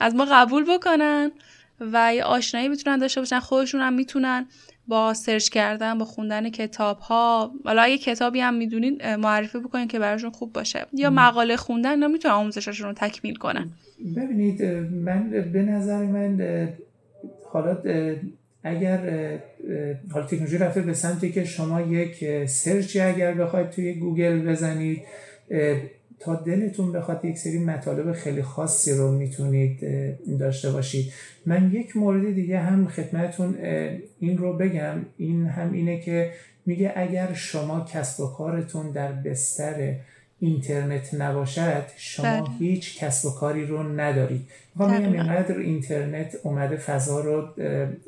[0.00, 1.32] از ما قبول بکنن
[1.80, 3.38] و یه آشنایی می‌تونن داشته باشن.
[3.38, 4.46] خودشون هم می‌تونن
[4.88, 9.98] با سرچ کردن با خوندن کتاب ها حالا اگه کتابی هم می‌دونین معرفی بکنین که
[9.98, 10.86] براشون خوب باشه.
[10.92, 13.70] یا مقاله خوندن اینا می‌تونن آموزششون رو تکمیل کنن.
[14.16, 14.62] ببینید
[14.92, 16.68] من به نظر من
[17.52, 17.76] حالا
[18.64, 18.98] اگر
[20.10, 25.02] حالا تکنولوژی رفته به سمتی که شما یک سرچی اگر بخواید توی گوگل بزنید
[26.20, 29.80] تا دلتون بخواد یک سری مطالب خیلی خاصی رو می‌تونید
[30.38, 31.12] داشته باشید.
[31.46, 33.54] من یک مورد دیگه هم خدمتون
[34.20, 34.94] این رو بگم.
[35.18, 36.30] این هم اینه که
[36.66, 39.94] میگه اگر شما کسب و کارتون در بستر
[40.40, 42.56] اینترنت نباشد شما بله.
[42.58, 47.48] هیچ کسب و کاری رو ندارید می‌خوام بگم اینقدر اینترنت اومده فضا رو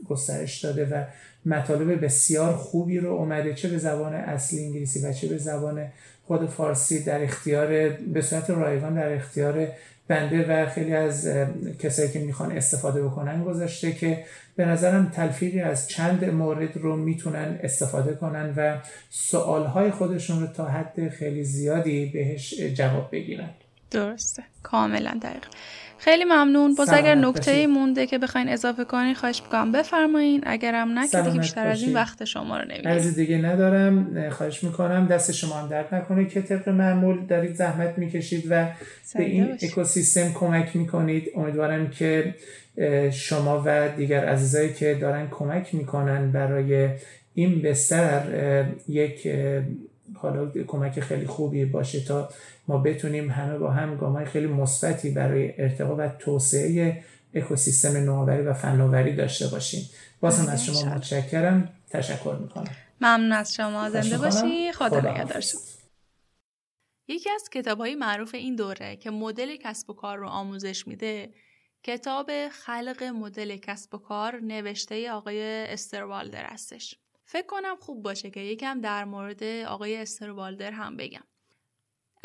[0.08, 1.04] گسترش داده و
[1.46, 5.86] مطالب بسیار خوبی رو اومده چه به زبان اصلی انگلیسی و چه به زبان
[6.26, 9.68] خود فارسی در اختیار به صورت رایگان در اختیار
[10.08, 11.28] بنده و خیلی از
[11.78, 14.24] کسایی که می‌خوان استفاده بکنن گذاشته که
[14.56, 18.78] به نظرم تلفیقی از چند مورد رو می‌تونن استفاده کنن و
[19.10, 23.50] سوالهای خودشون رو تا حد خیلی زیادی بهش جواب بگیرن.
[23.90, 24.42] درسته.
[24.62, 25.44] کاملا دقیق.
[25.98, 26.74] خیلی ممنون.
[26.74, 29.72] باز اگر نکته مونده که بخواین اضافه کنین خواهش می‌کنم.
[29.72, 30.42] بفرمایین.
[30.46, 34.30] اگرم نه که دیگه بیشتر از این وقت شما رو نمی‌گیرم دیگه ندارم.
[34.30, 35.06] خواهش می‌کنم.
[35.06, 38.66] دست شما هم درد نکنه که طبق معمول دارید زحمت می‌کشید و
[39.14, 41.30] به این اکوسیستم کمک می‌کنید.
[41.36, 42.34] امیدوارم که
[43.12, 46.88] شما و دیگر عزیزایی که دارن کمک می‌کنن برای
[47.34, 48.22] این بستر
[48.88, 49.28] یک
[50.14, 52.28] حالا کمک خیلی خوبی باشه تا
[52.68, 57.04] ما بتونیم همه با هم گامای خیلی مثبتی برای ارتقا و توسعه
[57.34, 59.90] اکوسیستم نوآوری و فناوری داشته باشیم.
[60.20, 61.68] باز هم از شما متشکرم.
[61.90, 62.70] تشکر می‌کنم.
[63.00, 63.90] ممنون از شما.
[63.90, 64.72] زنده باشی.
[64.72, 65.42] خدا نگهدار
[67.08, 71.30] یکی از کتاب های معروف این دوره که مدل کسب و کار رو آموزش میده
[71.82, 76.98] کتاب خلق مدل کسب و کار نوشته آقای استروالدر هستش.
[77.24, 81.24] فکر کنم خوب باشه که یکم در مورد آقای استروالدر هم بگم.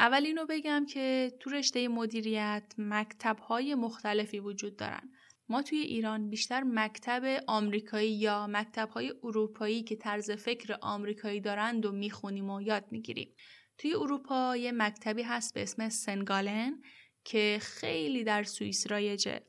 [0.02, 5.12] اول اینو بگم که تو رشته مدیریت مکتب های مختلفی وجود دارن.
[5.50, 11.86] ما توی ایران بیشتر مکتب آمریکایی یا مکتب های اروپایی که طرز فکر آمریکایی دارند
[11.86, 13.36] و می‌خونیم و یاد می‌گیریم.
[13.78, 16.82] توی اروپا یه مکتبی هست به اسم سنت گالن
[17.24, 19.42] که خیلی در سوئیس رایجه.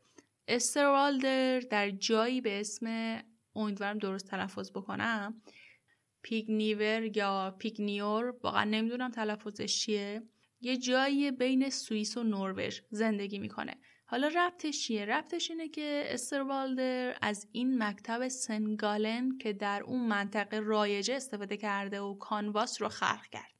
[0.49, 3.19] استروالدر در جایی به اسم
[3.55, 5.43] امیدوارم درست تلفظ بکنم
[6.23, 10.23] پیگنیور یا پیگنیور واقعا نمی‌دونم تلفظش چیه.
[10.63, 13.75] یه جایی بین سوئیس و نروژ زندگی می‌کنه
[14.07, 20.09] حالا ربطش چیه؟ ربطش اینه که استروالدر از این مکتب سنت گالن که در اون
[20.09, 23.53] منطقه رایجه استفاده کرده و canvas رو خلق کرد.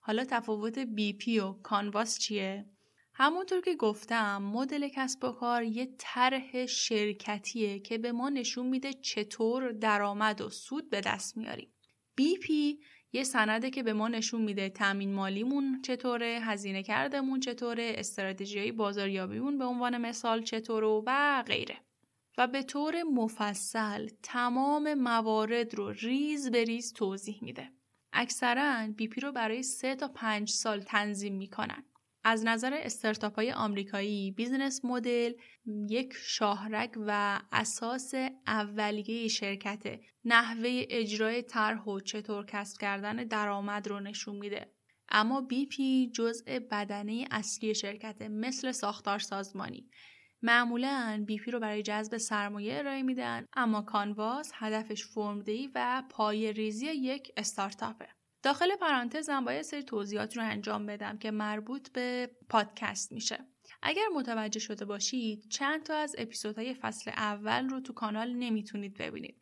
[0.00, 2.66] حالا تفاوت BP و canvas چیه؟
[3.14, 8.92] همونطور که گفتم مدل کسب و کار یه طرح شرکتیه که به ما نشون میده
[8.92, 11.74] چطور درآمد و سود به دست میاریم.
[12.16, 12.78] BP
[13.14, 19.58] یه سنده که به ما نشون میده تامین مالیمون چطوره هزینه کردمون چطوره استراتژی بازاریابیمون
[19.58, 21.76] به عنوان مثال چطوره و غیره.
[22.38, 27.70] و به طور مفصل تمام موارد رو ریز به ریز توضیح میده.
[28.12, 31.84] اکثرا BP رو برای سه تا پنج سال تنظیم می‌کنن.
[32.24, 35.32] از نظر استارتاپ های آمریکایی business model
[35.88, 38.14] یک شاهرگ و اساس
[38.46, 44.72] اولیه شرکت نحوه اجرای طرح و چطور کسب کردن درآمد رو نشون میده.
[45.08, 49.90] اما BP جزء بدنه اصلی شرکت مثل ساختار سازمانی.
[50.42, 56.86] معمولا BP رو برای جذب سرمایه ارائه میدن اما canvas هدفش فرم‌دهی و پایه ریزی
[56.86, 58.08] یک استارتاپه.
[58.44, 63.38] داخل پرانتزم باید سری توضیحات رو انجام بدم که مربوط به پادکست میشه.
[63.82, 69.40] اگر متوجه شده باشید چند تا از اپیزودهای فصل اول رو تو کانال نمی‌تونید ببینید.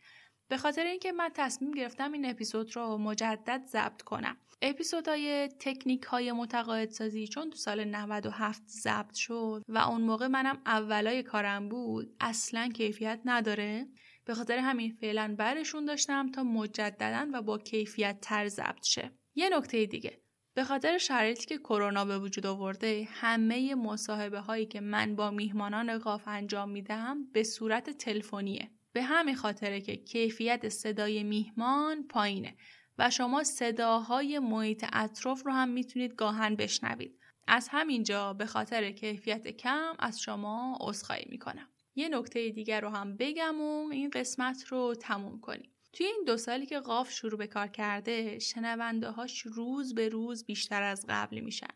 [0.49, 4.37] به خاطر اینکه من تصمیم گرفتم این اپیزود رو مجدد ضبط کنم.
[4.63, 11.23] اپیزودهای تکنیک های متقاعدسازی چون تو سال 97 ضبط شد و اون موقع منم اولای
[11.23, 13.87] کارم بود اصلا کیفیت نداره؟
[14.25, 19.13] به خاطر همین فعلا برشون داشتم تا مجددا و با کیفیت تر ضبط شه.
[19.35, 20.23] یه نکته دیگه.
[20.55, 25.99] به خاطر شرایطی که کرونا به وجود آورده همه مصاحبه هایی که من با میهمانان
[25.99, 28.71] قاف انجام میدم به صورت تلفنیه.
[28.93, 32.57] به همین خاطره که کیفیت صدای میهمان پایینه
[32.99, 37.19] و شما صداهای محیط اطراف رو هم می‌تونید گاهن بشنوید.
[37.49, 41.72] از همینجا به خاطر کیفیت کم از شما عذرخواهی می‌کنم.
[41.95, 45.71] یه نکته دیگر رو هم بگم و این قسمت رو تموم کنیم.
[45.93, 50.45] توی این دو سالی که قاف شروع به کار کرده شنونده هاش روز به روز
[50.45, 51.75] بیشتر از قبل میشن.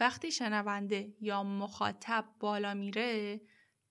[0.00, 3.40] وقتی شنونده یا مخاطب بالا میره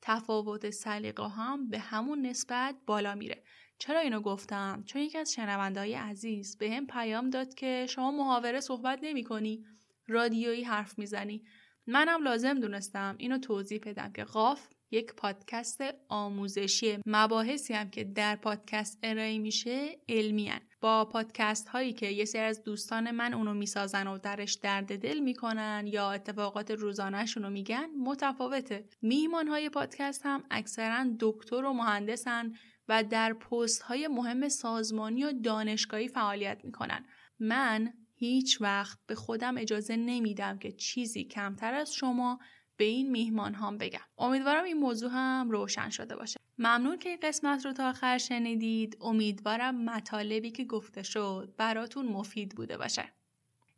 [0.01, 3.43] تفاوت سلیقه هم به همون نسبت بالا میره.
[3.77, 8.11] چرا اینو گفتم؟ چون یکی از شنونده های عزیز به هم پیام داد که شما
[8.11, 9.65] محاوره صحبت نمی کنی
[10.07, 11.43] رادیویی حرف می‌زنی.
[11.87, 18.35] منم لازم دونستم اینو توضیح بدم که قاف یک پادکست آموزشی مباحثی هم که در
[18.35, 20.51] پادکست ارائه میشه علمی.
[20.81, 25.19] با پادکست هایی که یه سری از دوستان من اونو می‌سازن و درش درد دل
[25.19, 32.53] می‌کنن یا اتفاقات روزانهشون رو میگن متفاوته میهمان های پادکست هم اکثرا دکتر و مهندسن
[32.87, 37.05] و در پست های مهم سازمانی و دانشگاهی فعالیت می‌کنن
[37.39, 42.39] من هیچ وقت به خودم اجازه نمیدم که چیزی کمتر از شما
[42.79, 43.99] به این میهمان هم بگم.
[44.17, 46.39] امیدوارم این موضوع هم روشن شده باشه.
[46.57, 48.97] ممنون که این قسمت رو تا آخر شنیدید.
[49.01, 53.03] امیدوارم مطالبی که گفته شد براتون مفید بوده باشه.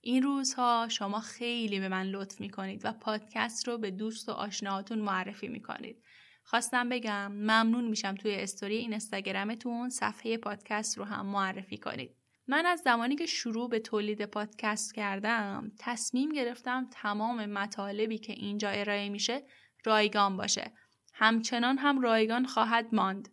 [0.01, 4.99] این روزها شما خیلی به من لطف می‌کنید و پادکست رو به دوست و آشناهاتون
[4.99, 6.03] معرفی می‌کنید.
[6.43, 12.15] خواستم بگم ممنون میشم توی استوری این استاگرامتون صفحه پادکست رو هم معرفی کنید.
[12.47, 18.69] من از زمانی که شروع به تولید پادکست کردم تصمیم گرفتم تمام مطالبی که اینجا
[18.69, 19.43] ارائه میشه
[19.85, 20.71] رایگان باشه.
[21.13, 23.29] همچنان هم رایگان خواهد ماند.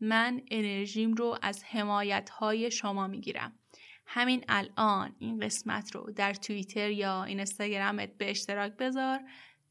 [0.00, 3.58] من انرژیم رو از حمایت های شما می‌گیرم.
[4.06, 9.20] همین الان این قسمت رو در توییتر یا اینستاگرامت به اشتراک بذار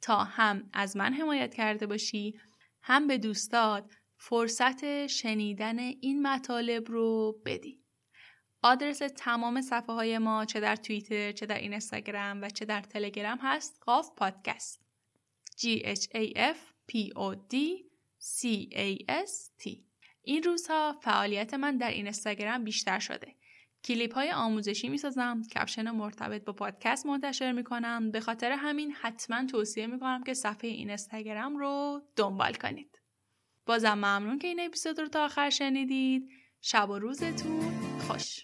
[0.01, 2.39] تا هم از من حمایت کرده باشی
[2.81, 7.84] هم به دوستات فرصت شنیدن این مطالب رو بدی.
[8.65, 13.37] آدرس تمام صفحه های ما چه در توییتر چه در اینستاگرام و چه در تلگرام
[13.41, 14.85] هست قاف پادکست.
[15.57, 16.57] G H A F
[16.91, 17.55] P O D
[18.19, 19.69] C A S T.
[20.21, 23.35] این روزها فعالیت من در اینستاگرام بیشتر شده.
[23.83, 28.91] کلیپ های آموزشی می سازم کپشن مرتبط با پادکست منتشر می کنم به خاطر همین
[28.91, 32.99] حتما توصیه می کنم که صفحه اینستاگرام رو دنبال کنید.
[33.65, 36.29] بازم ممنون که این اپیزود رو تا آخر شنیدید.
[36.61, 38.41] شب و روزتون خوش.